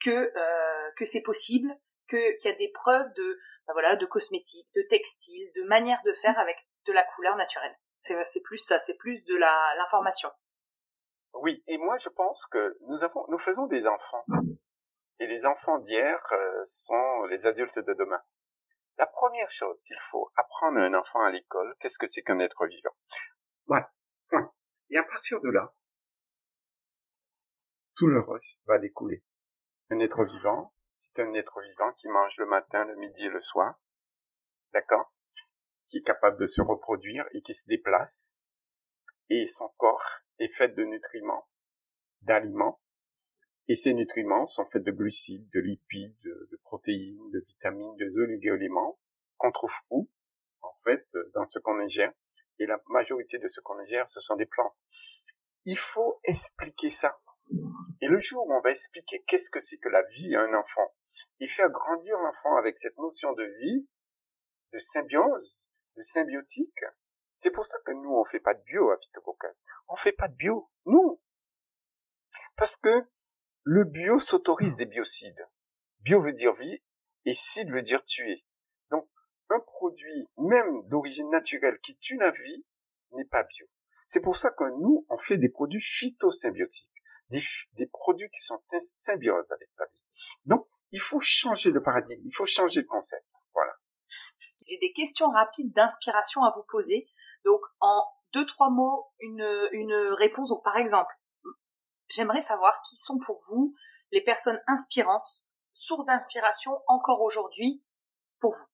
que 0.00 0.10
euh, 0.10 0.90
que 0.96 1.04
c'est 1.04 1.22
possible, 1.22 1.68
que 2.08 2.36
qu'il 2.38 2.50
y 2.50 2.54
a 2.54 2.56
des 2.56 2.70
preuves 2.72 3.12
de 3.14 3.38
ben 3.66 3.72
voilà 3.74 3.96
de 3.96 4.06
cosmétiques, 4.06 4.68
de 4.74 4.82
textiles, 4.88 5.50
de 5.56 5.62
manière 5.64 6.00
de 6.04 6.12
faire 6.14 6.38
avec 6.38 6.56
de 6.86 6.92
la 6.92 7.04
couleur 7.14 7.36
naturelle. 7.36 7.76
C'est 7.98 8.42
plus 8.44 8.58
ça, 8.58 8.78
c'est 8.78 8.96
plus 8.96 9.22
de 9.24 9.34
l'information. 9.36 10.30
Oui, 11.40 11.62
et 11.66 11.78
moi 11.78 11.96
je 11.98 12.08
pense 12.08 12.46
que 12.46 12.78
nous 12.88 13.04
avons 13.04 13.24
nous 13.28 13.38
faisons 13.38 13.66
des 13.66 13.86
enfants. 13.86 14.24
Et 15.18 15.26
les 15.26 15.46
enfants 15.46 15.78
d'hier 15.78 16.20
euh, 16.32 16.62
sont 16.64 17.22
les 17.30 17.46
adultes 17.46 17.78
de 17.78 17.94
demain. 17.94 18.20
La 18.98 19.06
première 19.06 19.50
chose 19.50 19.82
qu'il 19.84 19.98
faut 20.00 20.30
apprendre 20.36 20.78
à 20.78 20.82
un 20.82 20.94
enfant 20.94 21.22
à 21.22 21.30
l'école, 21.30 21.74
qu'est-ce 21.80 21.98
que 21.98 22.06
c'est 22.06 22.22
qu'un 22.22 22.38
être 22.38 22.66
vivant? 22.66 22.94
Voilà. 23.66 23.92
Et 24.90 24.98
à 24.98 25.02
partir 25.02 25.40
de 25.40 25.50
là, 25.50 25.74
tout 27.96 28.06
le 28.06 28.20
reste 28.20 28.62
va 28.66 28.78
découler. 28.78 29.24
Un 29.90 30.00
être 30.00 30.24
vivant, 30.24 30.72
c'est 30.96 31.18
un 31.20 31.32
être 31.32 31.60
vivant 31.60 31.92
qui 31.94 32.08
mange 32.08 32.36
le 32.38 32.46
matin, 32.46 32.84
le 32.84 32.96
midi 32.96 33.24
et 33.24 33.30
le 33.30 33.40
soir. 33.40 33.78
D'accord? 34.72 35.12
Qui 35.86 35.98
est 35.98 36.02
capable 36.02 36.38
de 36.38 36.46
se 36.46 36.60
reproduire 36.60 37.26
et 37.32 37.42
qui 37.42 37.54
se 37.54 37.66
déplace. 37.66 38.42
Et 39.28 39.46
son 39.46 39.68
corps 39.76 40.25
est 40.38 40.52
fait 40.52 40.74
de 40.74 40.84
nutriments, 40.84 41.48
d'aliments. 42.22 42.80
Et 43.68 43.74
ces 43.74 43.94
nutriments 43.94 44.46
sont 44.46 44.66
faits 44.66 44.84
de 44.84 44.92
glucides, 44.92 45.48
de 45.52 45.60
lipides, 45.60 46.22
de 46.22 46.60
protéines, 46.62 47.30
de 47.32 47.40
vitamines, 47.40 47.96
de 47.96 48.20
oligo-éléments 48.20 48.98
qu'on 49.38 49.52
trouve 49.52 49.74
où 49.90 50.08
En 50.62 50.74
fait, 50.84 51.06
dans 51.34 51.44
ce 51.44 51.58
qu'on 51.58 51.78
ingère. 51.80 52.12
Et 52.58 52.66
la 52.66 52.80
majorité 52.86 53.38
de 53.38 53.48
ce 53.48 53.60
qu'on 53.60 53.78
ingère, 53.78 54.08
ce 54.08 54.20
sont 54.20 54.36
des 54.36 54.46
plantes. 54.46 54.74
Il 55.64 55.76
faut 55.76 56.20
expliquer 56.24 56.90
ça. 56.90 57.18
Et 58.00 58.08
le 58.08 58.18
jour 58.18 58.46
où 58.46 58.52
on 58.52 58.60
va 58.60 58.70
expliquer 58.70 59.22
qu'est-ce 59.26 59.50
que 59.50 59.60
c'est 59.60 59.78
que 59.78 59.88
la 59.88 60.02
vie 60.02 60.34
à 60.34 60.40
un 60.40 60.54
enfant, 60.54 60.94
et 61.40 61.48
faire 61.48 61.70
grandir 61.70 62.18
l'enfant 62.18 62.56
avec 62.56 62.78
cette 62.78 62.96
notion 62.98 63.32
de 63.32 63.44
vie, 63.60 63.88
de 64.72 64.78
symbiose, 64.78 65.66
de 65.96 66.02
symbiotique, 66.02 66.84
c'est 67.36 67.50
pour 67.50 67.64
ça 67.64 67.78
que 67.84 67.92
nous, 67.92 68.14
on 68.14 68.24
fait 68.24 68.40
pas 68.40 68.54
de 68.54 68.62
bio 68.62 68.90
à 68.90 68.98
Caucase. 69.22 69.64
On 69.88 69.96
fait 69.96 70.12
pas 70.12 70.28
de 70.28 70.34
bio. 70.34 70.70
Non. 70.86 71.20
Parce 72.56 72.76
que 72.76 73.06
le 73.62 73.84
bio 73.84 74.18
s'autorise 74.18 74.76
des 74.76 74.86
biocides. 74.86 75.46
Bio 76.00 76.20
veut 76.20 76.32
dire 76.32 76.52
vie 76.52 76.82
et 77.24 77.34
cide 77.34 77.70
veut 77.70 77.82
dire 77.82 78.04
tuer. 78.04 78.44
Donc, 78.90 79.08
un 79.50 79.60
produit, 79.60 80.28
même 80.38 80.86
d'origine 80.88 81.28
naturelle, 81.30 81.78
qui 81.80 81.96
tue 81.98 82.16
la 82.16 82.30
vie, 82.30 82.64
n'est 83.12 83.24
pas 83.24 83.42
bio. 83.42 83.66
C'est 84.04 84.20
pour 84.20 84.36
ça 84.36 84.50
que 84.50 84.64
nous, 84.80 85.04
on 85.08 85.18
fait 85.18 85.36
des 85.36 85.48
produits 85.48 85.80
phytosymbiotiques 85.80 86.96
des, 87.30 87.86
produits 87.86 88.30
qui 88.30 88.40
sont 88.40 88.54
en 88.54 88.80
symbiose 88.80 89.52
avec 89.52 89.68
la 89.78 89.86
vie. 89.86 90.06
Donc, 90.44 90.66
il 90.92 91.00
faut 91.00 91.20
changer 91.20 91.72
de 91.72 91.78
paradigme, 91.78 92.22
il 92.24 92.34
faut 92.34 92.46
changer 92.46 92.82
de 92.82 92.86
concept. 92.86 93.26
Voilà. 93.54 93.72
J'ai 94.66 94.78
des 94.78 94.92
questions 94.92 95.28
rapides 95.30 95.72
d'inspiration 95.72 96.42
à 96.44 96.52
vous 96.54 96.64
poser. 96.68 97.08
Donc, 97.46 97.60
en 97.78 98.04
deux, 98.34 98.44
trois 98.44 98.70
mots, 98.70 99.06
une, 99.20 99.42
réponse. 100.18 100.48
Donc, 100.48 100.64
par 100.64 100.76
exemple, 100.76 101.14
j'aimerais 102.08 102.40
savoir 102.40 102.82
qui 102.82 102.96
sont 102.96 103.18
pour 103.18 103.40
vous 103.48 103.74
les 104.10 104.20
personnes 104.20 104.60
inspirantes, 104.66 105.44
sources 105.72 106.06
d'inspiration 106.06 106.82
encore 106.88 107.22
aujourd'hui 107.22 107.84
pour 108.40 108.52
vous. 108.52 108.66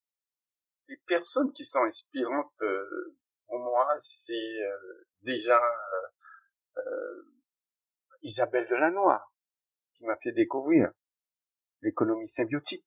Les 0.89 0.97
personnes 1.07 1.53
qui 1.53 1.67
sont 1.67 1.83
inspirantes 1.85 2.63
euh, 2.63 3.17
pour 3.47 3.59
moi, 3.59 3.87
c'est 3.99 4.63
euh, 4.63 5.07
déjà 5.21 5.61
euh, 6.79 7.23
Isabelle 8.23 8.67
Delannoy 8.69 9.19
qui 9.95 10.05
m'a 10.05 10.17
fait 10.17 10.33
découvrir 10.33 10.91
l'économie 11.83 12.29
symbiotique. 12.29 12.87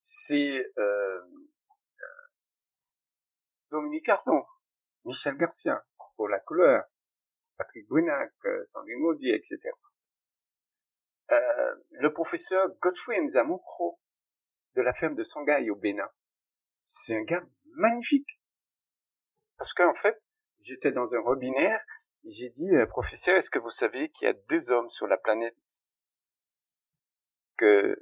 C'est 0.00 0.72
Dominique 3.70 4.08
Ardon, 4.08 4.46
Michel 5.06 5.36
Garcia 5.36 5.84
pour 6.16 6.28
la 6.28 6.40
couleur, 6.40 6.84
Patrick 7.56 7.88
Brunac, 7.88 8.32
euh, 8.44 8.64
Sandrine 8.64 9.00
Mosier, 9.00 9.34
etc. 9.34 9.58
Euh, 11.30 11.74
le 11.90 12.12
professeur 12.12 12.68
Godfrey 12.80 13.20
Nzamukro 13.22 13.98
de 14.74 14.82
la 14.82 14.92
ferme 14.92 15.14
de 15.14 15.22
Sangaï 15.22 15.70
au 15.70 15.76
Bénin. 15.76 16.10
C'est 16.84 17.16
un 17.16 17.22
gars 17.22 17.44
magnifique. 17.72 18.40
Parce 19.56 19.72
qu'en 19.72 19.94
fait, 19.94 20.22
j'étais 20.60 20.92
dans 20.92 21.14
un 21.14 21.20
robinaire 21.20 21.80
j'ai 22.26 22.50
dit, 22.50 22.74
euh, 22.74 22.86
professeur, 22.86 23.36
est-ce 23.36 23.50
que 23.50 23.60
vous 23.60 23.70
savez 23.70 24.10
qu'il 24.10 24.26
y 24.26 24.28
a 24.28 24.32
deux 24.32 24.72
hommes 24.72 24.90
sur 24.90 25.06
la 25.06 25.16
planète 25.16 25.56
que 27.56 27.96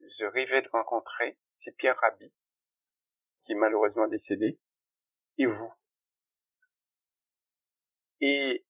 je 0.00 0.24
rêvais 0.24 0.62
de 0.62 0.68
rencontrer? 0.72 1.38
C'est 1.56 1.76
Pierre 1.76 1.96
Rabhi, 2.00 2.32
qui 3.42 3.52
est 3.52 3.56
malheureusement 3.56 4.08
décédé, 4.08 4.58
et 5.36 5.44
vous? 5.44 5.72
Et 8.20 8.66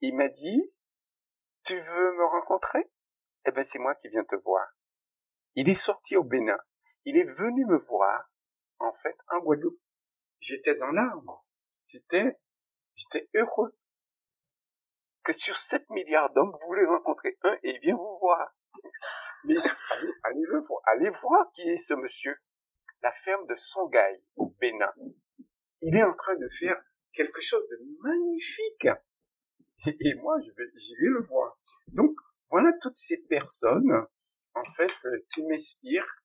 il 0.00 0.16
m'a 0.16 0.28
dit, 0.28 0.72
tu 1.64 1.78
veux 1.78 2.12
me 2.14 2.24
rencontrer? 2.24 2.90
Eh 3.46 3.50
ben, 3.50 3.62
c'est 3.62 3.78
moi 3.78 3.94
qui 3.94 4.08
viens 4.08 4.24
te 4.24 4.36
voir. 4.36 4.66
Il 5.54 5.68
est 5.68 5.74
sorti 5.74 6.16
au 6.16 6.24
Bénin. 6.24 6.58
Il 7.04 7.16
est 7.16 7.28
venu 7.28 7.66
me 7.66 7.78
voir, 7.78 8.30
en 8.78 8.92
fait, 8.94 9.16
en 9.30 9.40
Guadeloupe. 9.40 9.80
J'étais 10.40 10.82
en 10.82 10.90
larmes. 10.90 11.30
C'était, 11.70 12.38
j'étais 12.94 13.28
heureux 13.34 13.76
que 15.22 15.32
sur 15.32 15.56
7 15.56 15.88
milliards 15.90 16.32
d'hommes, 16.32 16.50
vous 16.50 16.66
voulez 16.66 16.84
rencontrer 16.86 17.38
un 17.42 17.54
et 17.62 17.76
il 17.76 17.80
vient 17.80 17.96
vous 17.96 18.18
voir. 18.18 18.54
Mais 19.44 19.56
allez, 19.56 20.12
allez, 20.24 20.42
le 20.42 20.60
voir, 20.60 20.82
allez 20.86 21.10
voir 21.10 21.52
qui 21.52 21.62
est 21.62 21.76
ce 21.76 21.94
monsieur. 21.94 22.36
La 23.02 23.12
ferme 23.12 23.46
de 23.46 23.54
Songhai, 23.54 24.22
au 24.36 24.46
Bénin. 24.60 24.92
Il 25.82 25.96
est 25.96 26.04
en 26.04 26.14
train 26.14 26.36
de 26.36 26.48
faire 26.48 26.80
quelque 27.12 27.40
chose 27.40 27.66
de 27.68 27.78
magnifique. 28.00 28.88
Et, 29.86 30.14
moi, 30.14 30.36
je 30.44 30.50
vais, 30.52 30.70
j'irai 30.76 31.06
le 31.06 31.22
voir. 31.22 31.58
Donc, 31.88 32.16
voilà 32.50 32.72
toutes 32.80 32.96
ces 32.96 33.22
personnes, 33.28 33.92
en 34.54 34.64
fait, 34.76 34.94
euh, 35.06 35.18
qui 35.32 35.44
m'inspirent 35.44 36.22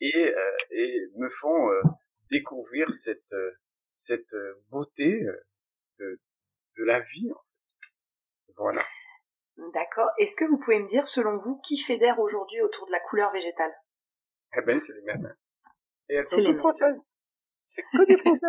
et, 0.00 0.34
euh, 0.34 0.56
et 0.70 1.00
me 1.16 1.28
font 1.28 1.70
euh, 1.70 1.82
découvrir 2.30 2.92
cette, 2.92 3.34
cette 3.92 4.34
beauté 4.70 5.24
de, 5.98 6.20
de 6.78 6.84
la 6.84 7.00
vie, 7.00 7.30
voilà. 8.56 8.82
D'accord. 9.74 10.08
Est-ce 10.18 10.36
que 10.36 10.44
vous 10.44 10.58
pouvez 10.58 10.78
me 10.78 10.86
dire, 10.86 11.06
selon 11.06 11.36
vous, 11.36 11.58
qui 11.60 11.78
fédère 11.78 12.18
aujourd'hui 12.18 12.60
autour 12.60 12.86
de 12.86 12.92
la 12.92 13.00
couleur 13.00 13.32
végétale? 13.32 13.72
Eh 14.56 14.62
ben, 14.62 14.78
c'est 14.78 14.92
les 14.92 15.02
mêmes. 15.02 15.34
Et 16.08 16.14
elles 16.14 16.26
sont 16.26 16.42
toutes 16.42 16.58
françaises. 16.58 17.16
C'est 17.68 17.82
que 17.82 18.06
des 18.06 18.16
Français. 18.18 18.46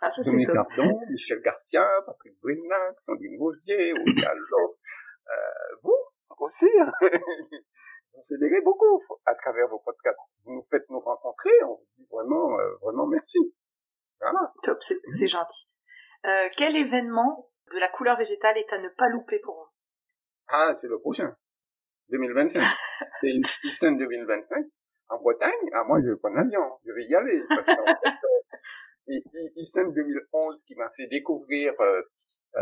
Ah, 0.00 0.10
ça, 0.10 0.22
Dominique 0.22 0.50
Cardon, 0.50 1.00
Michel 1.10 1.40
Garcia, 1.40 1.86
Patrick 2.06 2.34
Brinac, 2.40 2.98
Sandrine 2.98 3.38
Rosier, 3.38 3.92
Diallo. 4.06 4.78
Euh, 5.28 5.76
vous 5.82 6.10
aussi. 6.40 6.66
Hein. 6.80 6.92
vous 8.14 8.22
fédérez 8.28 8.60
beaucoup 8.62 9.02
à 9.26 9.34
travers 9.34 9.68
vos 9.68 9.78
podcasts. 9.78 10.36
Vous 10.44 10.54
nous 10.54 10.62
faites 10.62 10.88
nous 10.88 11.00
rencontrer. 11.00 11.52
On 11.64 11.74
vous 11.74 11.86
dit 11.90 12.06
vraiment, 12.10 12.58
euh, 12.58 12.74
vraiment 12.82 13.06
merci. 13.06 13.38
Voilà. 14.20 14.52
Top, 14.62 14.78
c'est 14.82 15.28
gentil. 15.28 15.70
Euh, 16.26 16.48
quel 16.56 16.76
événement 16.76 17.50
de 17.72 17.78
la 17.78 17.88
couleur 17.88 18.16
végétale 18.16 18.58
est 18.58 18.72
à 18.72 18.78
ne 18.78 18.88
pas 18.88 19.08
louper 19.08 19.38
pour 19.38 19.54
vous? 19.54 19.68
Ah, 20.48 20.74
c'est 20.74 20.88
le 20.88 20.98
prochain. 20.98 21.28
2025. 22.10 22.62
c'est 23.20 23.28
Eastern 23.64 23.96
2025. 23.96 24.66
En 25.10 25.18
Bretagne, 25.18 25.70
ah, 25.72 25.84
moi, 25.84 26.00
je 26.02 26.10
vais 26.10 26.16
prendre 26.16 26.36
l'avion. 26.36 26.78
Je 26.86 26.92
vais 26.92 27.04
y 27.04 27.14
aller. 27.14 27.42
Parce 27.48 27.66
que 27.66 27.72
euh, 27.72 28.10
c'est 28.96 29.22
Eastern 29.56 29.92
2011 29.92 30.64
qui 30.64 30.74
m'a 30.76 30.88
fait 30.90 31.06
découvrir, 31.08 31.72
euh, 31.80 32.02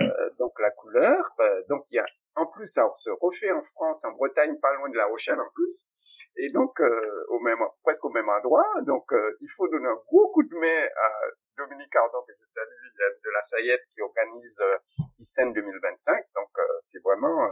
euh, 0.00 0.30
donc, 0.38 0.52
la 0.60 0.70
couleur. 0.70 1.30
Euh, 1.40 1.62
donc, 1.68 1.84
il 1.90 1.96
y 1.96 1.98
a, 1.98 2.06
en 2.36 2.46
plus, 2.46 2.66
ça 2.66 2.88
se 2.94 3.10
refait 3.20 3.52
en 3.52 3.62
France, 3.62 4.04
en 4.04 4.12
Bretagne, 4.12 4.58
pas 4.60 4.74
loin 4.74 4.88
de 4.88 4.96
La 4.96 5.06
Rochelle, 5.06 5.40
en 5.40 5.50
plus. 5.54 5.88
Et 6.36 6.50
donc, 6.52 6.80
euh, 6.80 7.24
au 7.28 7.38
même, 7.40 7.58
presque 7.82 8.04
au 8.04 8.10
même 8.10 8.28
endroit. 8.28 8.66
Donc, 8.86 9.06
il 9.40 9.48
faut 9.56 9.68
donner 9.68 9.88
un 9.88 10.00
gros 10.06 10.30
coup 10.32 10.42
de 10.42 10.54
main 10.54 10.88
à 10.96 11.10
Dominique 11.58 11.94
Ardon, 11.96 12.22
que 12.26 12.32
je 12.38 12.44
salue, 12.44 12.88
de 13.24 13.30
la 13.30 13.42
Sayette, 13.42 13.82
qui 13.90 14.00
organise 14.00 14.60
euh, 14.60 14.78
ICEN 15.18 15.52
2025. 15.52 16.24
Donc, 16.34 16.48
euh, 16.58 16.62
c'est 16.80 17.02
vraiment 17.02 17.44
euh, 17.44 17.50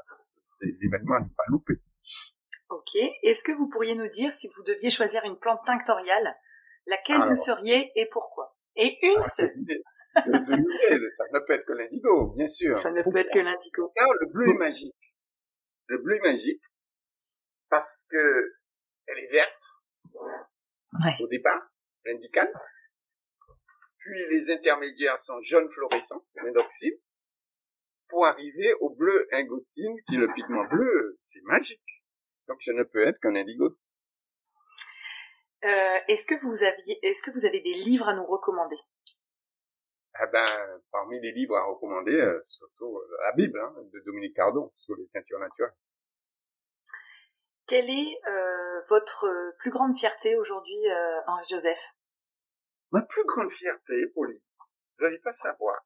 c'est 0.00 0.66
l'événement 0.80 1.16
à 1.16 1.20
ne 1.20 1.28
pas 1.36 1.44
louper. 1.48 1.74
Ok. 2.72 2.96
Est-ce 3.22 3.44
que 3.44 3.52
vous 3.52 3.68
pourriez 3.68 3.94
nous 3.94 4.08
dire 4.08 4.32
si 4.32 4.48
vous 4.48 4.62
deviez 4.62 4.88
choisir 4.88 5.22
une 5.24 5.38
plante 5.38 5.60
tinctoriale, 5.66 6.34
laquelle 6.86 7.20
vous 7.28 7.36
seriez 7.36 7.92
et 7.96 8.08
pourquoi? 8.10 8.56
Et 8.76 8.98
une 9.02 9.18
ah, 9.18 9.22
seule. 9.22 9.52
De, 9.56 9.74
de, 10.14 11.08
ça 11.08 11.24
ne 11.32 11.38
peut 11.46 11.52
être 11.52 11.66
que 11.66 11.74
l'indigo, 11.74 12.32
bien 12.34 12.46
sûr. 12.46 12.78
Ça 12.78 12.90
ne 12.90 13.02
peut 13.02 13.18
être 13.18 13.30
que 13.30 13.40
l'indigo. 13.40 13.92
le 14.20 14.26
bleu 14.32 14.48
est 14.48 14.58
magique. 14.58 15.14
Le 15.86 15.98
bleu 15.98 16.16
est 16.16 16.20
magique 16.20 16.62
parce 17.68 18.06
que 18.08 18.54
elle 19.06 19.18
est 19.18 19.32
verte 19.32 19.62
au 21.20 21.26
départ, 21.26 21.70
l'indicale. 22.06 22.52
Puis 23.98 24.18
les 24.30 24.50
intermédiaires 24.50 25.18
sont 25.18 25.42
jaunes 25.42 25.70
fluorescents, 25.70 26.24
l'indoxyle, 26.36 26.98
pour 28.08 28.24
arriver 28.24 28.72
au 28.80 28.88
bleu 28.94 29.28
ingotine, 29.32 29.94
qui 30.06 30.14
est 30.14 30.18
le 30.18 30.32
pigment 30.32 30.64
bleu. 30.68 31.16
C'est 31.20 31.42
magique. 31.42 32.01
Donc 32.48 32.58
je 32.60 32.72
ne 32.72 32.82
peux 32.82 33.06
être 33.06 33.18
qu'un 33.20 33.34
indigo. 33.34 33.76
Euh, 35.64 35.98
est-ce 36.08 36.26
que 36.26 36.34
vous 36.42 36.64
aviez, 36.64 36.98
est-ce 37.06 37.22
que 37.22 37.30
vous 37.30 37.44
avez 37.44 37.60
des 37.60 37.74
livres 37.74 38.08
à 38.08 38.14
nous 38.14 38.26
recommander? 38.26 38.76
Ah 40.14 40.26
ben, 40.26 40.44
parmi 40.90 41.20
les 41.20 41.32
livres 41.32 41.56
à 41.56 41.64
recommander, 41.64 42.20
euh, 42.20 42.40
surtout 42.40 42.98
euh, 42.98 43.16
la 43.22 43.32
Bible 43.32 43.58
hein, 43.60 43.74
de 43.92 44.00
Dominique 44.00 44.34
Cardon 44.34 44.72
sur 44.76 44.96
les 44.96 45.06
teintures 45.08 45.38
naturelles. 45.38 45.74
Quelle 47.66 47.88
est 47.88 48.20
votre 48.88 49.54
plus 49.58 49.70
grande 49.70 49.96
fierté 49.96 50.36
aujourd'hui, 50.36 50.84
Henri 51.26 51.44
Joseph 51.48 51.94
Ma 52.90 53.00
plus 53.00 53.24
grande 53.24 53.50
fierté, 53.50 54.08
Pauline, 54.14 54.40
vous 54.98 55.04
n'allez 55.04 55.20
pas 55.20 55.32
savoir, 55.32 55.80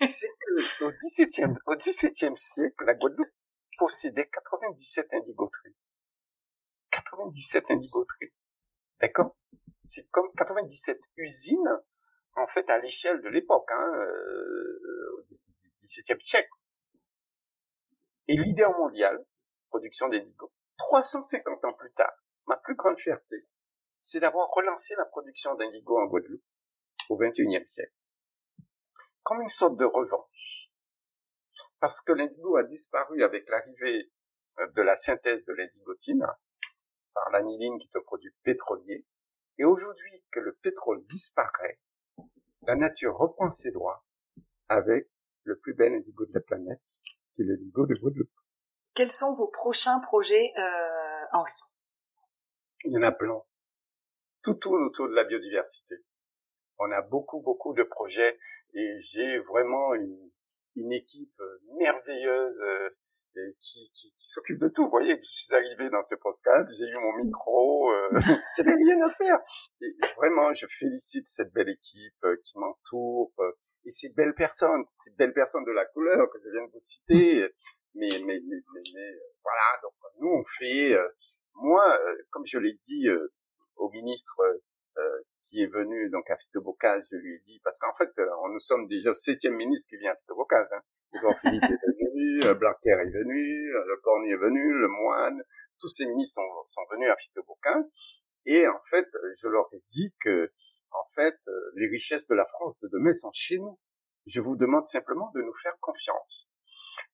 c'est 0.00 0.28
que 0.28 0.84
au 0.84 0.90
XVIIe, 0.92 1.54
au 1.66 1.76
XVIIe 1.76 2.36
siècle, 2.36 2.84
la 2.86 2.94
Guadeloupe 2.94 3.28
possédait 3.78 4.28
97 4.28 5.14
indigoteries. 5.14 5.76
97 6.90 7.70
indigoteries. 7.70 8.32
D'accord? 9.00 9.36
C'est 9.84 10.08
comme 10.10 10.30
97 10.36 11.00
usines, 11.16 11.80
en 12.36 12.46
fait, 12.46 12.68
à 12.70 12.78
l'échelle 12.78 13.20
de 13.20 13.28
l'époque, 13.28 13.68
hein, 13.70 13.92
euh, 13.94 15.16
au 15.18 15.22
XVIIe 15.80 16.20
siècle. 16.20 16.50
Et 18.28 18.36
leader 18.36 18.70
mondial, 18.78 19.24
production 19.68 20.08
d'indigo, 20.08 20.52
350 20.78 21.64
ans 21.64 21.72
plus 21.72 21.92
tard, 21.92 22.12
ma 22.46 22.56
plus 22.56 22.76
grande 22.76 22.98
fierté, 22.98 23.46
c'est 24.00 24.20
d'avoir 24.20 24.48
relancé 24.50 24.94
la 24.96 25.04
production 25.06 25.54
d'indigo 25.54 25.98
en 25.98 26.06
Guadeloupe 26.06 26.42
au 27.08 27.16
XXIe 27.16 27.66
siècle. 27.66 27.94
Comme 29.22 29.42
une 29.42 29.48
sorte 29.48 29.76
de 29.76 29.84
revanche 29.84 30.71
parce 31.82 32.00
que 32.00 32.12
l'indigo 32.12 32.56
a 32.56 32.62
disparu 32.62 33.24
avec 33.24 33.48
l'arrivée 33.48 34.08
euh, 34.60 34.68
de 34.68 34.82
la 34.82 34.94
synthèse 34.94 35.44
de 35.44 35.52
l'indigotine 35.52 36.24
par 37.12 37.28
l'aniline 37.30 37.76
qui 37.80 37.90
est 37.92 37.98
un 37.98 38.02
produit 38.02 38.32
pétrolier. 38.44 39.04
Et 39.58 39.64
aujourd'hui 39.64 40.24
que 40.30 40.38
le 40.38 40.54
pétrole 40.62 41.04
disparaît, 41.06 41.80
la 42.68 42.76
nature 42.76 43.16
reprend 43.16 43.50
ses 43.50 43.72
droits 43.72 44.04
avec 44.68 45.10
le 45.42 45.58
plus 45.58 45.74
bel 45.74 45.92
indigo 45.92 46.24
de 46.24 46.32
la 46.32 46.40
planète, 46.40 46.80
qui 47.34 47.42
est 47.42 47.46
l'indigo 47.46 47.84
de 47.84 47.94
Guadeloupe. 47.94 48.30
Quels 48.94 49.10
sont 49.10 49.34
vos 49.34 49.48
prochains 49.48 49.98
projets, 49.98 50.52
euh, 50.56 51.26
Henri? 51.32 51.52
Il 52.84 52.92
y 52.92 52.96
en 52.96 53.02
a 53.02 53.10
plein. 53.10 53.42
Tout 54.44 54.54
tourne 54.54 54.84
autour 54.84 55.08
de 55.08 55.14
la 55.14 55.24
biodiversité. 55.24 55.96
On 56.78 56.92
a 56.92 57.02
beaucoup, 57.02 57.40
beaucoup 57.40 57.74
de 57.74 57.82
projets 57.82 58.38
et 58.72 58.98
j'ai 59.00 59.40
vraiment 59.40 59.94
une, 59.94 60.30
une 60.76 60.92
équipe 60.92 61.40
euh, 61.40 61.58
merveilleuse 61.78 62.60
euh, 63.38 63.52
qui, 63.58 63.90
qui, 63.94 64.12
qui 64.14 64.28
s'occupe 64.28 64.58
de 64.58 64.68
tout. 64.68 64.84
Vous 64.84 64.90
voyez, 64.90 65.16
je 65.16 65.44
suis 65.44 65.54
arrivé 65.54 65.88
dans 65.88 66.02
ce 66.02 66.14
podcast, 66.16 66.68
j'ai 66.76 66.84
eu 66.84 66.98
mon 66.98 67.24
micro, 67.24 67.90
euh, 67.90 68.10
j'avais 68.56 68.74
rien 68.74 69.00
à 69.00 69.08
faire. 69.08 69.38
Et 69.80 69.96
vraiment, 70.16 70.52
je 70.52 70.66
félicite 70.66 71.26
cette 71.26 71.50
belle 71.54 71.70
équipe 71.70 72.24
euh, 72.24 72.36
qui 72.44 72.58
m'entoure 72.58 73.32
et 73.86 73.90
ces 73.90 74.10
belles 74.10 74.34
personnes, 74.34 74.84
ces 74.98 75.12
belles 75.12 75.32
personnes 75.32 75.64
de 75.64 75.72
la 75.72 75.86
couleur 75.86 76.28
que 76.30 76.38
je 76.44 76.50
viens 76.50 76.66
de 76.66 76.72
vous 76.72 76.78
citer. 76.78 77.48
Mais, 77.94 78.10
mais, 78.24 78.38
mais, 78.46 78.60
mais, 78.74 79.10
voilà, 79.42 79.80
donc 79.82 79.94
nous 80.20 80.28
on 80.28 80.44
fait, 80.44 80.94
moi, 81.54 81.98
comme 82.30 82.44
je 82.46 82.58
l'ai 82.58 82.74
dit 82.74 83.08
au 83.76 83.90
ministre 83.90 84.40
qui 85.42 85.62
est 85.62 85.72
venu 85.72 86.08
donc 86.10 86.30
à 86.30 86.36
Fitobocaz, 86.36 87.08
je 87.10 87.16
lui 87.16 87.34
ai 87.34 87.38
dit, 87.46 87.60
parce 87.64 87.78
qu'en 87.78 87.94
fait, 87.94 88.10
euh, 88.18 88.26
nous 88.50 88.58
sommes 88.58 88.86
déjà 88.88 89.10
au 89.10 89.14
septième 89.14 89.54
ministre 89.54 89.90
qui 89.90 89.96
vient 89.96 90.12
à 90.12 90.16
Fitobocaz. 90.16 90.72
Hein. 90.72 90.82
Edouard 91.14 91.38
Philippe 91.38 91.64
est 91.64 91.66
venu, 91.66 92.40
euh, 92.44 92.54
Blanquer 92.54 92.90
est 92.90 93.10
venu, 93.10 93.74
euh, 93.74 93.84
Le 93.86 93.96
Cornu 94.02 94.32
est 94.32 94.38
venu, 94.38 94.78
Le 94.78 94.88
Moine, 94.88 95.42
tous 95.78 95.88
ces 95.88 96.06
ministres 96.06 96.40
sont, 96.40 96.66
sont 96.66 96.82
venus 96.92 97.10
à 97.10 97.16
Fitobocaz. 97.16 97.90
Et 98.46 98.66
en 98.66 98.80
fait, 98.88 99.06
je 99.40 99.48
leur 99.48 99.68
ai 99.72 99.82
dit 99.86 100.14
que, 100.20 100.52
en 100.90 101.06
fait, 101.14 101.38
les 101.76 101.88
richesses 101.88 102.26
de 102.26 102.34
la 102.34 102.46
France 102.46 102.78
de 102.80 102.88
demain 102.88 103.12
sont 103.12 103.30
chez 103.32 103.58
nous. 103.58 103.78
Je 104.26 104.40
vous 104.40 104.56
demande 104.56 104.86
simplement 104.86 105.30
de 105.34 105.42
nous 105.42 105.54
faire 105.54 105.76
confiance 105.80 106.48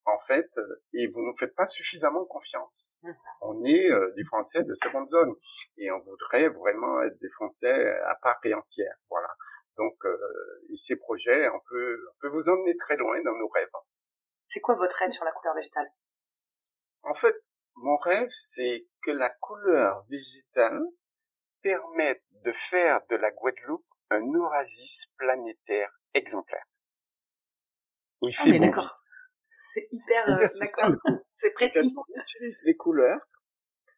en 0.04 0.18
fait, 0.18 0.50
euh, 0.58 0.82
et 0.92 1.06
vous 1.08 1.20
ne 1.22 1.32
faites 1.38 1.54
pas 1.54 1.66
suffisamment 1.66 2.24
confiance. 2.24 2.98
Mmh. 3.02 3.12
On 3.42 3.64
est 3.64 3.90
euh, 3.90 4.12
des 4.16 4.24
Français 4.24 4.62
de 4.62 4.74
seconde 4.74 5.08
zone 5.08 5.34
et 5.76 5.90
on 5.90 6.00
voudrait 6.00 6.48
vraiment 6.48 7.02
être 7.02 7.18
des 7.20 7.30
Français 7.30 7.72
à 8.06 8.14
part 8.16 8.38
et 8.44 8.54
entière. 8.54 8.96
Voilà. 9.10 9.28
Donc, 9.76 9.96
euh, 10.04 10.18
ces 10.74 10.96
projets, 10.96 11.48
on 11.48 11.60
peut, 11.68 11.98
on 12.10 12.20
peut 12.20 12.28
vous 12.28 12.48
emmener 12.48 12.76
très 12.76 12.96
loin 12.96 13.20
dans 13.22 13.36
nos 13.36 13.48
rêves. 13.48 13.68
C'est 14.48 14.60
quoi 14.60 14.74
votre 14.74 14.96
rêve 14.96 15.10
sur 15.10 15.24
la 15.24 15.32
couleur 15.32 15.54
végétale? 15.54 15.90
En 17.02 17.14
fait, 17.14 17.36
mon 17.76 17.96
rêve, 17.96 18.28
c'est 18.30 18.88
que 19.02 19.12
la 19.12 19.30
couleur 19.30 20.04
végétale 20.08 20.82
permette 21.62 22.22
de 22.44 22.52
faire 22.52 23.00
de 23.10 23.16
la 23.16 23.30
Guadeloupe 23.30 23.86
un 24.10 24.22
oasis 24.34 25.06
planétaire 25.16 25.90
exemplaire. 26.14 26.64
Oui, 28.22 28.34
ah, 28.38 28.58
d'accord. 28.58 29.00
C'est 29.58 29.88
hyper, 29.90 30.28
euh, 30.28 30.46
c'est 31.36 31.50
précis. 31.54 31.94
On 31.96 32.20
utilise 32.20 32.62
les 32.64 32.76
couleurs, 32.76 33.20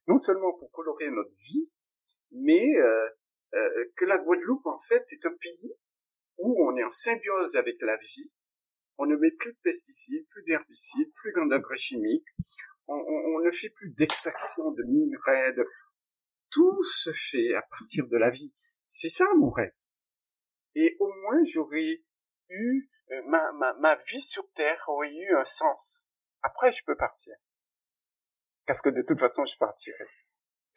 non 0.07 0.17
seulement 0.17 0.53
pour 0.59 0.71
colorer 0.71 1.11
notre 1.11 1.35
vie, 1.39 1.71
mais 2.33 2.79
euh, 2.79 3.09
euh, 3.55 3.85
que 3.97 4.05
la 4.05 4.19
Guadeloupe, 4.19 4.67
en 4.67 4.79
fait, 4.79 5.05
est 5.11 5.27
un 5.27 5.35
pays 5.41 5.75
où 6.39 6.65
on 6.67 6.77
est 6.77 6.85
en 6.85 6.91
symbiose 6.91 7.57
avec 7.57 7.77
la 7.83 7.97
vie. 7.97 8.35
On 8.97 9.07
ne 9.07 9.17
met 9.17 9.31
plus 9.33 9.53
de 9.53 9.59
pesticides, 9.63 10.27
plus 10.29 10.43
d'herbicides, 10.45 11.13
plus 11.15 11.33
d'engrais 11.33 11.79
chimiques. 11.79 12.29
On, 12.87 12.95
on, 12.95 13.37
on, 13.37 13.41
ne 13.41 13.51
fait 13.51 13.71
plus 13.71 13.91
d'extraction 13.91 14.71
de 14.73 14.83
minerais. 14.85 15.53
De... 15.53 15.67
Tout 16.51 16.83
se 16.85 17.13
fait 17.13 17.55
à 17.55 17.63
partir 17.63 18.07
de 18.09 18.17
la 18.17 18.31
vie. 18.31 18.53
C'est 18.87 19.09
ça 19.09 19.27
mon 19.37 19.51
rêve. 19.51 19.73
Et 20.75 20.97
au 21.01 21.13
moins 21.23 21.43
j'aurais 21.45 22.03
eu 22.49 22.89
ma, 23.27 23.53
ma, 23.53 23.73
ma 23.75 23.97
vie 23.97 24.21
sur 24.21 24.51
Terre 24.53 24.83
aurait 24.89 25.13
eu 25.13 25.37
un 25.37 25.45
sens. 25.45 26.07
Après, 26.43 26.73
je 26.73 26.85
peux 26.85 26.97
partir. 26.97 27.35
Parce 28.67 28.83
que 28.83 28.89
de 28.89 29.03
toute 29.03 29.19
façon, 29.19 29.45
je 29.45 29.57
partirai. 29.59 30.07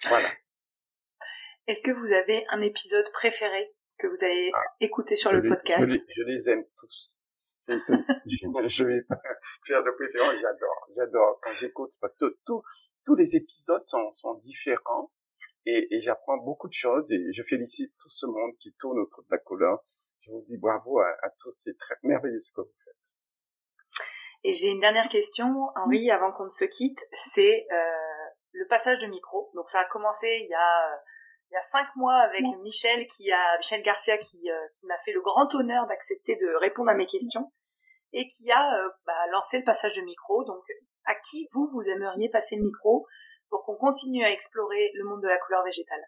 Voilà. 0.07 0.29
Est-ce 1.67 1.81
que 1.81 1.91
vous 1.91 2.11
avez 2.11 2.45
un 2.49 2.61
épisode 2.61 3.09
préféré 3.13 3.73
que 3.97 4.07
vous 4.07 4.23
avez 4.23 4.51
ah, 4.53 4.63
écouté 4.79 5.15
sur 5.15 5.31
le 5.31 5.47
podcast 5.47 5.89
je 5.89 6.23
les, 6.23 6.49
aime 6.49 6.65
tous. 6.75 7.25
Je, 7.67 7.75
je, 8.67 8.83
vais 8.83 9.01
pas 9.03 9.21
faire 9.65 9.83
de 9.83 9.91
préférence, 9.91 10.35
j'adore, 10.41 10.87
j'adore 10.93 11.39
quand 11.41 11.53
j'écoute. 11.53 11.93
tous 12.17 13.15
les 13.15 13.37
épisodes 13.37 13.85
sont, 13.85 14.11
sont 14.11 14.33
différents 14.33 15.11
et, 15.65 15.95
et 15.95 15.99
j'apprends 15.99 16.37
beaucoup 16.37 16.67
de 16.67 16.73
choses 16.73 17.13
et 17.13 17.31
je 17.31 17.43
félicite 17.43 17.93
tout 17.97 18.09
ce 18.09 18.25
monde 18.25 18.57
qui 18.59 18.73
tourne 18.73 18.99
autour 18.99 19.23
de 19.23 19.29
la 19.31 19.37
couleur 19.37 19.81
je 20.25 20.31
vous 20.31 20.41
dis 20.41 20.57
bravo 20.57 20.99
à, 20.99 21.29
tous, 21.37 21.51
c'est 21.51 21.77
très 21.77 21.95
merveilleux 22.03 22.39
ce 22.39 22.51
que 22.53 22.61
vous 22.61 22.75
faites. 22.83 23.15
Et 24.43 24.51
j'ai 24.51 24.69
une 24.69 24.79
dernière 24.79 25.09
question, 25.09 25.69
Henri, 25.75 26.11
avant 26.11 26.31
qu'on 26.31 26.45
ne 26.45 26.49
se 26.49 26.65
quitte, 26.65 26.99
c'est 27.11 27.65
euh, 27.71 28.29
le 28.51 28.67
passage 28.67 28.99
de 28.99 29.07
micro. 29.07 29.51
Donc 29.53 29.69
ça 29.69 29.79
a 29.79 29.85
commencé 29.85 30.39
il 30.43 30.49
y 30.49 30.55
a 30.55 31.01
il 31.49 31.53
y 31.53 31.57
a 31.57 31.61
cinq 31.61 31.87
mois 31.95 32.15
avec 32.15 32.41
Michel 32.63 33.05
qui 33.05 33.31
a 33.31 33.57
Michel 33.57 33.83
Garcia 33.83 34.17
qui, 34.17 34.49
euh, 34.49 34.67
qui 34.73 34.87
m'a 34.87 34.97
fait 34.97 35.11
le 35.11 35.21
grand 35.21 35.53
honneur 35.53 35.85
d'accepter 35.85 36.35
de 36.35 36.47
répondre 36.59 36.89
à 36.89 36.95
mes 36.95 37.05
questions 37.05 37.51
et 38.11 38.27
qui 38.27 38.51
a 38.51 38.79
euh, 38.79 38.89
bah, 39.05 39.27
lancé 39.31 39.59
le 39.59 39.63
passage 39.63 39.93
de 39.93 40.01
micro. 40.01 40.43
Donc 40.45 40.63
à 41.05 41.13
qui 41.13 41.47
vous 41.53 41.67
vous 41.71 41.87
aimeriez 41.89 42.29
passer 42.29 42.55
le 42.55 42.63
micro 42.63 43.05
pour 43.49 43.63
qu'on 43.65 43.75
continue 43.75 44.23
à 44.23 44.31
explorer 44.31 44.91
le 44.95 45.03
monde 45.03 45.21
de 45.21 45.27
la 45.27 45.37
couleur 45.37 45.63
végétale? 45.63 46.01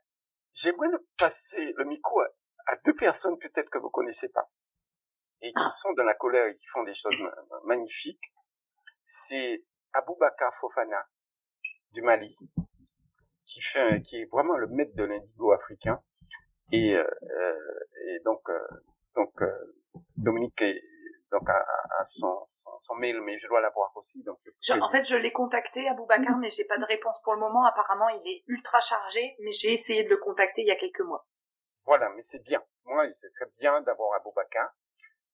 J'aimerais 0.54 0.88
passer 1.16 1.74
le 1.78 1.86
micro 1.86 2.20
à 2.22 2.28
à 2.68 2.76
deux 2.84 2.96
personnes 2.96 3.38
peut-être 3.40 3.70
que 3.70 3.78
vous 3.78 3.90
connaissez 3.90 4.30
pas 4.30 4.50
et 5.42 5.52
qui 5.52 5.72
sont 5.72 5.94
dans 5.94 6.04
la 6.04 6.16
colère 6.16 6.48
et 6.48 6.56
qui 6.56 6.66
font 6.68 6.84
des 6.84 6.94
choses 6.94 7.16
magnifiques. 7.66 8.34
C'est 9.04 9.64
Aboubakar 9.94 10.54
Fofana 10.56 11.06
du 11.92 12.02
Mali 12.02 12.36
qui 13.46 13.62
fait 13.62 14.02
qui 14.02 14.18
est 14.18 14.26
vraiment 14.32 14.58
le 14.58 14.68
maître 14.68 14.96
de 14.96 15.04
l'indigo 15.04 15.52
africain 15.52 16.02
et, 16.72 16.96
euh, 16.96 17.06
et 18.08 18.20
donc 18.26 18.42
euh, 18.50 18.60
donc 19.16 19.42
euh, 19.42 19.76
Dominique 20.18 20.62
est 20.62 20.82
donc 21.32 21.50
à, 21.50 21.66
à 22.00 22.04
son, 22.06 22.46
son, 22.82 22.96
mail, 22.96 23.20
mais 23.22 23.36
je 23.36 23.48
dois 23.48 23.60
l'avoir 23.60 23.92
aussi. 23.98 24.24
Donc 24.24 24.40
en 24.82 24.90
fait, 24.90 25.04
je 25.04 25.16
l'ai 25.18 25.32
contacté 25.32 25.88
à 25.88 25.94
Boubacar, 25.94 26.38
mais 26.38 26.50
j'ai 26.50 26.66
pas 26.66 26.78
de 26.78 26.86
réponse 26.86 27.20
pour 27.24 27.34
le 27.34 27.40
moment. 27.40 27.66
Apparemment, 27.66 28.08
il 28.10 28.22
est 28.30 28.44
ultra 28.48 28.80
chargé, 28.80 29.36
mais 29.40 29.52
j'ai 29.52 29.74
essayé 29.74 30.04
de 30.04 30.10
le 30.10 30.18
contacter 30.18 30.62
il 30.62 30.68
y 30.68 30.72
a 30.72 30.76
quelques 30.76 31.02
mois. 31.02 31.26
Voilà, 31.86 32.10
mais 32.16 32.22
c'est 32.22 32.44
bien. 32.44 32.64
Moi, 32.86 33.10
ce 33.12 33.28
serait 33.28 33.52
bien 33.60 33.82
d'avoir 33.82 34.14
Aboubacar. 34.16 34.76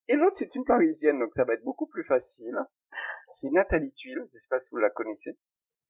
Et 0.07 0.15
l'autre, 0.15 0.35
c'est 0.35 0.55
une 0.55 0.65
Parisienne, 0.65 1.19
donc 1.19 1.33
ça 1.33 1.45
va 1.45 1.53
être 1.53 1.63
beaucoup 1.63 1.87
plus 1.87 2.03
facile. 2.03 2.57
C'est 3.31 3.49
Nathalie 3.51 3.93
Tuile, 3.93 4.23
je 4.27 4.37
sais 4.37 4.49
pas 4.49 4.59
si 4.59 4.71
vous 4.71 4.79
la 4.79 4.89
connaissez. 4.89 5.37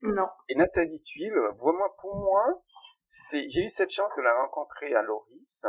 Non. 0.02 0.28
Et 0.50 0.56
Nathalie 0.56 1.02
Tuile, 1.02 1.38
vraiment 1.58 1.90
pour 2.00 2.16
moi, 2.16 2.64
c'est, 3.06 3.48
j'ai 3.50 3.64
eu 3.66 3.70
cette 3.70 3.92
chance 3.92 4.12
de 4.16 4.22
la 4.22 4.34
rencontrer 4.42 4.94
à 4.96 5.02
Loris. 5.02 5.66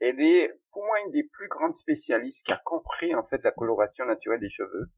Elle 0.00 0.20
est 0.20 0.60
pour 0.72 0.84
moi 0.84 1.00
une 1.00 1.12
des 1.12 1.24
plus 1.24 1.48
grandes 1.48 1.74
spécialistes 1.74 2.44
qui 2.44 2.52
a 2.52 2.60
compris 2.64 3.14
en 3.14 3.22
fait 3.22 3.42
la 3.42 3.52
coloration 3.52 4.04
naturelle 4.04 4.40
des 4.40 4.50
cheveux 4.50 4.90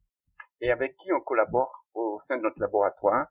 et 0.60 0.72
avec 0.72 0.96
qui 0.96 1.12
on 1.12 1.20
collabore 1.20 1.86
au 1.94 2.18
sein 2.18 2.36
de 2.36 2.42
notre 2.42 2.60
laboratoire 2.60 3.28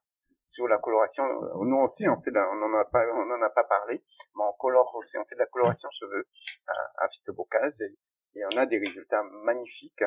sur 0.47 0.67
la 0.67 0.77
coloration. 0.77 1.23
Nous 1.61 1.77
aussi, 1.77 2.07
on 2.07 2.19
fait, 2.21 2.31
on 2.31 2.55
n'en 2.55 2.79
a 2.79 2.85
pas, 2.85 3.03
on 3.13 3.29
en 3.31 3.41
a 3.41 3.49
pas 3.49 3.65
parlé, 3.65 4.03
mais 4.35 4.43
on 4.43 4.53
colore 4.53 4.91
aussi, 4.95 5.17
on 5.17 5.25
fait 5.25 5.35
de 5.35 5.39
la 5.39 5.45
coloration 5.47 5.89
cheveux 5.91 6.25
à, 6.67 7.05
à 7.05 7.09
Phytobocase 7.09 7.81
et, 7.81 7.97
et 8.37 8.45
on 8.45 8.57
a 8.57 8.65
des 8.65 8.77
résultats 8.77 9.23
magnifiques. 9.43 10.03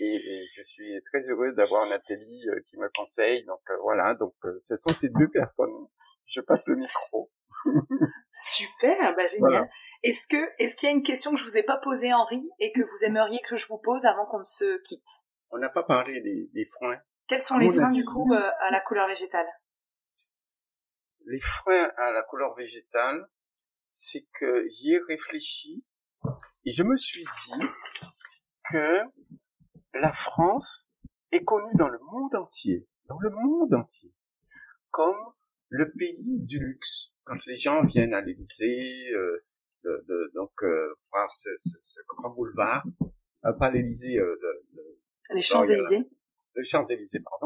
Et, 0.00 0.18
je 0.54 0.62
suis 0.62 1.00
très 1.04 1.20
heureux 1.28 1.52
d'avoir 1.52 1.88
Nathalie 1.88 2.48
euh, 2.48 2.60
qui 2.66 2.78
me 2.78 2.88
conseille. 2.96 3.44
Donc 3.44 3.60
euh, 3.70 3.76
voilà, 3.82 4.14
donc 4.14 4.34
euh, 4.44 4.56
ce 4.58 4.76
sont 4.76 4.90
ces 4.90 5.10
deux 5.10 5.28
personnes. 5.28 5.86
Je 6.26 6.40
passe 6.40 6.68
le 6.68 6.76
micro. 6.76 7.30
Super, 8.30 9.14
bah 9.14 9.26
génial. 9.26 9.68
Est-ce 10.02 10.26
que 10.28 10.50
est-ce 10.58 10.76
qu'il 10.76 10.88
y 10.88 10.92
a 10.92 10.94
une 10.94 11.02
question 11.02 11.32
que 11.32 11.38
je 11.38 11.44
vous 11.44 11.56
ai 11.56 11.62
pas 11.62 11.78
posée, 11.78 12.12
Henri, 12.12 12.42
et 12.58 12.72
que 12.72 12.82
vous 12.82 13.04
aimeriez 13.04 13.40
que 13.48 13.56
je 13.56 13.66
vous 13.66 13.78
pose 13.78 14.04
avant 14.04 14.26
qu'on 14.26 14.40
ne 14.40 14.44
se 14.44 14.82
quitte? 14.82 15.08
On 15.50 15.58
n'a 15.58 15.68
pas 15.68 15.84
parlé 15.84 16.20
des, 16.20 16.50
des 16.52 16.64
freins. 16.64 16.98
Quels 17.28 17.42
sont 17.42 17.58
les 17.58 17.70
freins 17.70 17.92
du 17.92 18.04
coup 18.04 18.32
à 18.32 18.70
la 18.70 18.80
couleur 18.80 19.06
végétale? 19.08 19.46
Les 21.26 21.40
freins 21.40 21.90
à 21.96 22.12
la 22.12 22.22
couleur 22.22 22.54
végétale, 22.54 23.28
c'est 23.90 24.26
que 24.32 24.68
j'y 24.68 24.92
ai 24.92 25.00
réfléchi 25.08 25.84
et 26.64 26.72
je 26.72 26.82
me 26.82 26.96
suis 26.96 27.24
dit 27.24 27.66
que 28.70 29.00
la 29.94 30.12
France 30.12 30.92
est 31.32 31.44
connue 31.44 31.74
dans 31.74 31.88
le 31.88 31.98
monde 31.98 32.34
entier, 32.34 32.86
dans 33.06 33.18
le 33.18 33.30
monde 33.30 33.74
entier, 33.74 34.12
comme 34.90 35.16
le 35.68 35.92
pays 35.92 36.40
du 36.40 36.58
luxe. 36.58 37.12
Quand 37.24 37.44
les 37.46 37.56
gens 37.56 37.84
viennent 37.84 38.14
à 38.14 38.20
l'Élysée, 38.20 39.10
euh, 39.12 39.44
de, 39.82 40.04
de, 40.08 40.32
donc 40.34 40.52
euh, 40.62 40.94
voir 41.10 41.30
ce, 41.30 41.48
ce, 41.58 41.76
ce, 41.80 42.00
grand 42.08 42.30
boulevard, 42.30 42.84
euh, 43.44 43.52
pas 43.52 43.70
l'Élysée, 43.70 44.16
euh, 44.18 44.36
les 45.30 45.42
Champs-Élysées. 45.42 46.08
Les 46.54 46.64
Champs-Élysées, 46.64 47.20
pardon. 47.20 47.45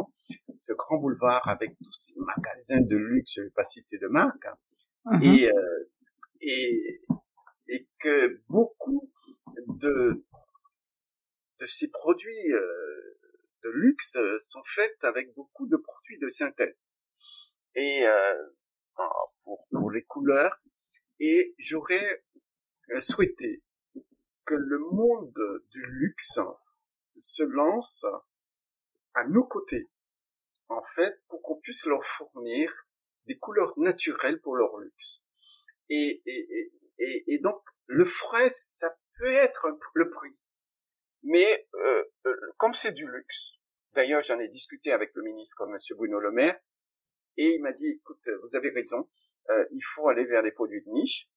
Ce 0.63 0.75
grand 0.75 0.99
boulevard 0.99 1.49
avec 1.49 1.75
tous 1.79 1.93
ces 1.93 2.15
magasins 2.19 2.83
de 2.83 2.97
luxe, 2.97 3.33
je 3.37 3.43
vais 3.43 3.51
pas 3.51 3.65
citer 3.65 3.97
de 3.97 4.09
marque, 4.09 4.45
hein. 4.45 4.59
mhm. 5.07 5.23
et, 5.23 5.51
euh, 5.51 5.91
et 6.43 7.01
et 7.71 7.89
que 7.99 8.43
beaucoup 8.49 9.11
de 9.69 10.25
de 11.61 11.67
ces 11.67 11.89
produits 11.89 12.53
euh, 12.53 13.19
de 13.63 13.71
luxe 13.71 14.19
sont 14.39 14.63
faits 14.65 15.05
avec 15.05 15.33
beaucoup 15.35 15.67
de 15.67 15.77
produits 15.77 16.19
de 16.19 16.29
synthèse 16.29 16.97
et 17.75 18.07
euh, 18.07 18.49
pour, 19.45 19.67
pour 19.71 19.91
les 19.91 20.03
couleurs 20.03 20.61
et 21.21 21.55
j'aurais 21.59 22.25
euh, 22.91 23.01
souhaité 23.01 23.63
que 24.45 24.55
le 24.55 24.79
monde 24.79 25.63
du 25.71 25.83
luxe 25.83 26.41
se 27.17 27.43
lance 27.45 28.05
à 29.15 29.25
nos 29.25 29.45
côtés 29.45 29.91
en 30.71 30.83
fait 30.83 31.21
pour 31.29 31.43
qu'on 31.43 31.57
puisse 31.57 31.87
leur 31.87 32.05
fournir 32.05 32.73
des 33.27 33.39
couleurs 33.39 33.79
naturelles 33.79 34.41
pour 34.41 34.57
leur 34.57 34.77
luxe 34.79 35.25
et, 35.91 36.23
et, 36.25 36.73
et, 36.99 37.25
et 37.35 37.39
donc, 37.39 37.63
le 37.87 38.05
frais, 38.05 38.49
ça 38.49 38.97
peut 39.19 39.33
être 39.33 39.69
le 39.95 40.09
prix. 40.09 40.37
Mais 41.23 41.69
euh, 41.75 42.05
euh, 42.27 42.37
comme 42.57 42.73
c'est 42.73 42.93
du 42.93 43.11
luxe, 43.11 43.53
d'ailleurs 43.93 44.23
j'en 44.23 44.39
ai 44.39 44.49
discuté 44.49 44.93
avec 44.93 45.11
le 45.15 45.23
ministre 45.23 45.67
M. 45.69 45.77
Bruno 45.97 46.19
Le 46.21 46.31
Maire, 46.31 46.59
et 47.37 47.55
il 47.55 47.63
m'a 47.63 47.73
dit, 47.73 47.89
écoute, 47.89 48.27
vous 48.43 48.57
avez 48.57 48.71
raison, 48.71 49.09
euh, 49.51 49.67
il 49.73 49.83
faut 49.83 50.09
aller 50.09 50.25
vers 50.25 50.43
des 50.43 50.53
produits 50.53 50.83
de 50.83 50.91
niche, 50.91 51.29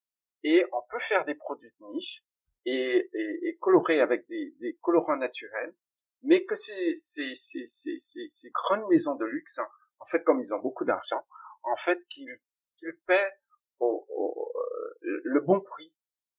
et 0.43 0.63
on 0.71 0.81
peut 0.89 0.99
faire 0.99 1.25
des 1.25 1.35
produits 1.35 1.73
de 1.79 1.85
niche 1.93 2.23
et, 2.65 3.09
et, 3.13 3.47
et 3.47 3.57
colorer 3.57 3.99
avec 3.99 4.27
des, 4.27 4.51
des, 4.59 4.77
colorants 4.81 5.17
naturels, 5.17 5.75
mais 6.23 6.45
que 6.45 6.55
ces, 6.55 6.93
ces, 6.93 7.35
ces, 7.35 7.65
ces, 7.65 7.97
ces 7.97 8.49
grandes 8.51 8.87
maisons 8.89 9.15
de 9.15 9.25
luxe, 9.25 9.59
en 9.99 10.05
fait, 10.05 10.23
comme 10.23 10.41
ils 10.41 10.53
ont 10.53 10.59
beaucoup 10.59 10.85
d'argent, 10.85 11.25
en 11.63 11.75
fait, 11.75 11.99
qu'ils 12.09 12.39
qu'ils 12.77 12.97
paient 13.05 13.31
au, 13.79 14.05
au, 14.09 14.53
le 15.01 15.39
bon 15.41 15.61
prix 15.61 15.93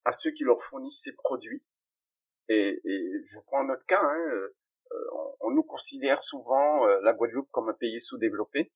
à 0.04 0.12
ceux 0.12 0.30
qui 0.30 0.44
leur 0.44 0.60
fournissent 0.60 1.02
ces 1.02 1.12
produits. 1.14 1.64
Et, 2.48 2.80
et 2.84 3.22
je 3.24 3.40
prends 3.46 3.64
notre 3.64 3.86
cas, 3.86 4.02
hein, 4.02 4.18
euh, 4.30 4.54
on, 5.12 5.36
on, 5.40 5.50
nous 5.50 5.62
considère 5.62 6.22
souvent 6.22 6.86
euh, 6.86 7.00
la 7.02 7.14
Guadeloupe 7.14 7.50
comme 7.50 7.70
un 7.70 7.74
pays 7.74 8.00
sous-développé, 8.00 8.72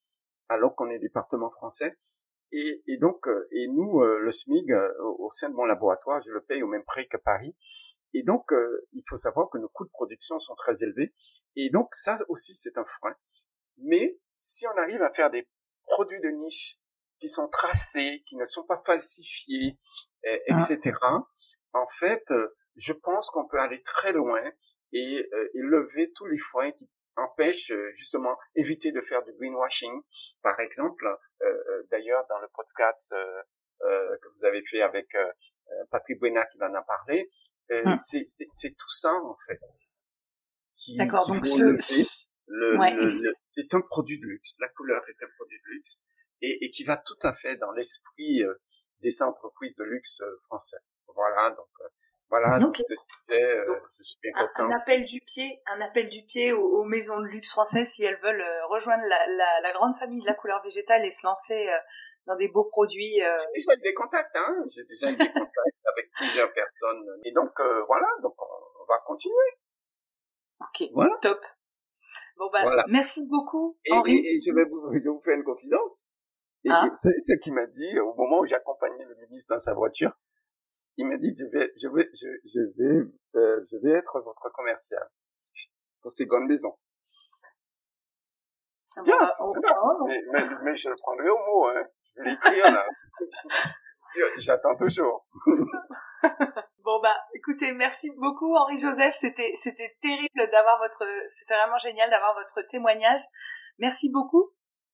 alors 0.47 0.75
qu'on 0.75 0.89
est 0.89 0.97
département 0.97 1.51
français. 1.51 1.99
Et, 2.51 2.81
et 2.87 2.97
donc, 2.97 3.27
euh, 3.27 3.47
et 3.51 3.67
nous, 3.67 4.01
le 4.01 4.31
SMIG, 4.31 4.73
au 5.01 5.29
sein 5.29 5.49
de 5.49 5.55
mon 5.55 5.65
laboratoire, 5.65 6.19
je 6.21 6.31
le 6.31 6.41
paye 6.41 6.63
au 6.63 6.67
même 6.67 6.83
prix 6.83 7.07
que 7.07 7.17
Paris. 7.17 7.55
Et 8.13 8.23
donc, 8.23 8.51
il 8.93 9.03
faut 9.07 9.17
savoir 9.17 9.49
que 9.49 9.57
nos 9.57 9.69
coûts 9.69 9.85
de 9.85 9.91
production 9.91 10.39
sont 10.39 10.55
très 10.55 10.83
élevés. 10.83 11.13
Et 11.55 11.69
donc, 11.69 11.93
ça 11.93 12.17
aussi, 12.27 12.55
c'est 12.55 12.77
un 12.77 12.83
frein. 12.83 13.15
Mais 13.77 14.19
si 14.37 14.65
on 14.67 14.77
arrive 14.77 15.01
à 15.01 15.11
faire 15.11 15.29
des 15.29 15.47
produits 15.85 16.21
de 16.21 16.29
niche 16.29 16.79
qui 17.19 17.27
sont 17.27 17.47
tracés, 17.49 18.21
qui 18.25 18.37
ne 18.37 18.45
sont 18.45 18.65
pas 18.65 18.81
falsifiés, 18.85 19.77
etc. 20.23 20.91
Ah. 21.01 21.19
En 21.73 21.87
fait, 21.87 22.23
euh, 22.31 22.55
je 22.75 22.93
pense 22.93 23.29
qu'on 23.29 23.47
peut 23.47 23.59
aller 23.59 23.81
très 23.83 24.13
loin 24.13 24.41
et, 24.93 25.27
euh, 25.33 25.49
et 25.53 25.59
lever 25.59 26.11
tous 26.15 26.25
les 26.25 26.37
freins 26.37 26.71
qui 26.71 26.89
empêchent 27.15 27.71
euh, 27.71 27.91
justement 27.93 28.37
éviter 28.55 28.91
de 28.91 29.01
faire 29.01 29.23
du 29.23 29.33
greenwashing. 29.33 30.01
Par 30.41 30.59
exemple, 30.59 31.05
d'ailleurs 31.89 32.25
dans 32.29 32.39
le 32.39 32.47
podcast 32.53 33.15
que 33.81 34.27
vous 34.35 34.45
avez 34.45 34.61
fait 34.63 34.81
avec 34.81 35.07
Patrick 35.89 36.19
Buena 36.19 36.45
qui 36.45 36.61
en 36.61 36.73
a 36.73 36.81
parlé, 36.81 37.31
ah. 37.85 37.95
c'est 37.95 38.75
tout 38.77 38.91
ça 38.91 39.13
en 39.13 39.35
fait. 39.47 39.59
D'accord. 40.97 41.27
Donc 41.27 41.45
ce... 41.45 41.77
c'est 43.55 43.73
un 43.73 43.81
produit 43.81 44.19
de 44.19 44.25
luxe. 44.25 44.57
La 44.59 44.69
couleur 44.69 45.01
est 45.07 45.23
un 45.23 45.29
produit 45.37 45.59
de 45.59 45.69
luxe 45.71 45.99
et, 46.41 46.65
et 46.65 46.69
qui 46.69 46.83
va 46.83 46.97
tout 46.97 47.19
à 47.23 47.33
fait 47.33 47.57
dans 47.57 47.71
l'esprit 47.71 48.43
euh, 48.43 48.53
des 49.01 49.21
entreprises 49.21 49.75
de 49.75 49.83
luxe 49.83 50.21
euh, 50.21 50.37
français. 50.45 50.77
Voilà, 51.13 51.51
donc 51.51 51.67
euh, 51.81 51.87
voilà, 52.29 52.59
donc, 52.59 52.77
ce 52.77 52.83
sujet, 52.83 53.65
je 53.97 54.03
suis 54.03 54.19
bien 54.21 54.31
content. 54.33 54.69
Un, 54.69 54.71
appel 54.71 55.03
du 55.03 55.19
pied, 55.19 55.61
un 55.65 55.81
appel 55.81 56.09
du 56.09 56.23
pied 56.23 56.53
aux, 56.53 56.83
maisons 56.83 57.19
de 57.19 57.25
luxe 57.25 57.49
françaises 57.49 57.89
si 57.89 58.03
elles 58.03 58.19
veulent 58.21 58.45
rejoindre 58.69 59.03
la, 59.03 59.27
la, 59.27 59.61
la, 59.61 59.73
grande 59.73 59.97
famille 59.97 60.21
de 60.21 60.27
la 60.27 60.35
couleur 60.35 60.61
végétale 60.63 61.03
et 61.05 61.09
se 61.09 61.25
lancer 61.25 61.67
dans 62.29 62.37
des 62.37 62.47
beaux 62.47 62.65
produits. 62.65 63.15
J'ai 63.15 63.51
déjà 63.55 63.73
eu 63.73 63.81
des 63.81 63.93
contacts, 63.93 64.35
hein. 64.35 64.63
J'ai 64.67 64.83
déjà 64.83 65.11
eu 65.11 65.15
des 65.15 65.25
contacts 65.33 65.85
avec 65.85 66.11
plusieurs 66.15 66.53
personnes. 66.53 67.03
Et 67.25 67.31
donc 67.31 67.51
voilà, 67.87 68.07
donc 68.21 68.35
on, 68.37 68.85
va 68.87 68.99
continuer. 69.05 69.57
Ok, 70.61 70.89
voilà. 70.93 71.17
top. 71.21 71.39
Bon 72.37 72.49
bah, 72.51 72.85
merci 72.87 73.27
beaucoup, 73.27 73.77
Henri. 73.91 74.15
Et, 74.15 74.35
et, 74.35 74.41
je 74.41 74.53
vais 74.53 74.65
vous, 74.65 74.93
je 74.93 74.99
vais 74.99 75.09
vous 75.09 75.21
faire 75.21 75.35
une 75.35 75.43
confidence. 75.43 76.09
Et 76.63 76.69
ah. 76.71 76.85
c'est 76.93 77.17
ce 77.17 77.33
qu'il 77.41 77.53
m'a 77.53 77.65
dit 77.65 77.99
au 77.99 78.13
moment 78.15 78.39
où 78.39 78.45
j'accompagnais 78.45 79.05
le 79.05 79.15
ministre 79.15 79.55
dans 79.55 79.59
sa 79.59 79.73
voiture. 79.73 80.11
Il 80.97 81.07
m'a 81.07 81.17
dit, 81.17 81.33
je 81.37 81.45
vais, 81.45 81.71
je 81.81 81.87
vais, 81.87 82.09
je, 82.13 82.27
je 82.45 82.59
vais, 82.77 83.09
euh, 83.35 83.65
je 83.71 83.77
vais 83.77 83.91
être 83.91 84.19
votre 84.19 84.51
commercial 84.53 85.07
pour 86.01 86.11
ces 86.11 86.25
grandes 86.25 86.47
maisons. 86.47 86.77
Ah 88.97 89.03
bien, 89.03 89.17
bah, 89.17 89.33
oh, 89.39 89.53
oh. 89.55 90.05
Mais, 90.07 90.21
mais, 90.31 90.43
mais, 90.63 90.75
je 90.75 90.89
le 90.89 90.95
prendrai 90.97 91.29
au 91.29 91.37
mot, 91.37 91.67
hein. 91.67 91.85
L'écrire, 92.17 92.71
là. 92.71 92.85
J'attends 94.37 94.75
toujours. 94.75 95.27
bon 96.83 96.99
bah 97.01 97.15
écoutez, 97.33 97.71
merci 97.71 98.09
beaucoup 98.17 98.55
Henri 98.55 98.77
Joseph, 98.77 99.15
c'était 99.17 99.51
c'était 99.55 99.95
terrible 100.01 100.49
d'avoir 100.51 100.79
votre 100.79 101.05
c'était 101.27 101.55
vraiment 101.55 101.77
génial 101.77 102.09
d'avoir 102.09 102.33
votre 102.33 102.67
témoignage. 102.69 103.21
Merci 103.77 104.11
beaucoup. 104.11 104.51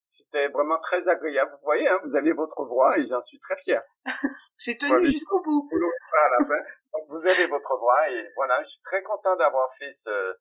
C'était 0.07 0.49
vraiment 0.49 0.79
très 0.79 1.07
agréable. 1.07 1.51
Vous 1.53 1.65
voyez, 1.65 1.87
hein, 1.87 1.99
vous 2.03 2.15
avez 2.15 2.31
votre 2.31 2.63
voix 2.65 2.97
et 2.97 3.05
j'en 3.05 3.21
suis 3.21 3.39
très 3.39 3.57
fier. 3.57 3.81
J'ai 4.57 4.77
tenu 4.77 5.05
jusqu'au 5.05 5.41
bout. 5.41 5.67
À 6.13 6.29
la 6.39 6.45
fin. 6.45 6.63
Donc, 6.93 7.09
vous 7.09 7.27
avez 7.27 7.47
votre 7.47 7.77
voix 7.77 8.09
et 8.09 8.31
voilà, 8.35 8.61
je 8.63 8.69
suis 8.69 8.81
très 8.83 9.01
content 9.01 9.35
d'avoir 9.35 9.73
fait 9.79 9.91
ce, 9.91 10.37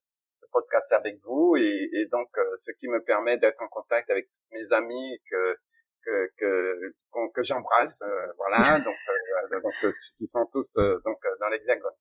podcast 0.53 0.93
avec 0.93 1.19
vous 1.25 1.57
et, 1.57 1.89
et 1.93 2.07
donc 2.07 2.29
euh, 2.39 2.45
ce 2.55 2.71
qui 2.73 2.87
me 2.87 3.03
permet 3.03 3.39
d'être 3.39 3.61
en 3.61 3.69
contact 3.69 4.09
avec 4.11 4.29
mes 4.53 4.73
amis 4.73 5.21
que 5.29 5.59
que 6.05 6.31
que, 6.39 7.31
que 7.35 7.43
j'embrasse, 7.43 8.03
euh, 8.03 8.33
voilà, 8.37 8.79
donc 8.85 8.97
euh, 9.09 9.61
donc 9.61 9.75
qui 10.19 10.27
sont 10.27 10.47
tous 10.53 10.77
donc 11.05 11.19
dans 11.41 11.49
l'Hexagone. 11.49 11.95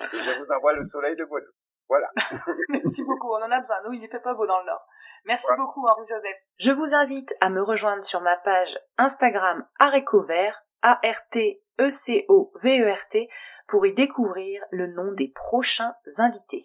Je 0.00 0.38
vous 0.38 0.52
envoie 0.52 0.72
le 0.72 0.82
soleil 0.82 1.14
de 1.16 1.24
Guadeloupe. 1.24 1.54
Voilà. 1.88 2.10
Merci 2.70 3.04
beaucoup, 3.04 3.28
on 3.28 3.42
en 3.42 3.50
a 3.50 3.60
besoin. 3.60 3.76
Nous, 3.84 3.92
il 3.92 4.02
ne 4.02 4.08
fait 4.08 4.20
pas 4.20 4.34
beau 4.34 4.46
dans 4.46 4.60
le 4.60 4.66
Nord. 4.66 4.86
Merci 5.26 5.52
beaucoup, 5.56 5.86
Henri-Joseph. 5.86 6.36
Je 6.56 6.72
vous 6.72 6.94
invite 6.94 7.34
à 7.40 7.50
me 7.50 7.62
rejoindre 7.62 8.02
sur 8.04 8.22
ma 8.22 8.36
page 8.36 8.78
Instagram 8.96 9.64
Arécovert, 9.78 10.64
A-R-T-E-C-O-V-E-R-T, 10.82 11.68
pour 13.68 13.86
y 13.86 13.92
découvrir 13.92 14.64
le 14.70 14.86
nom 14.88 15.12
des 15.12 15.28
prochains 15.28 15.94
invités. 16.18 16.64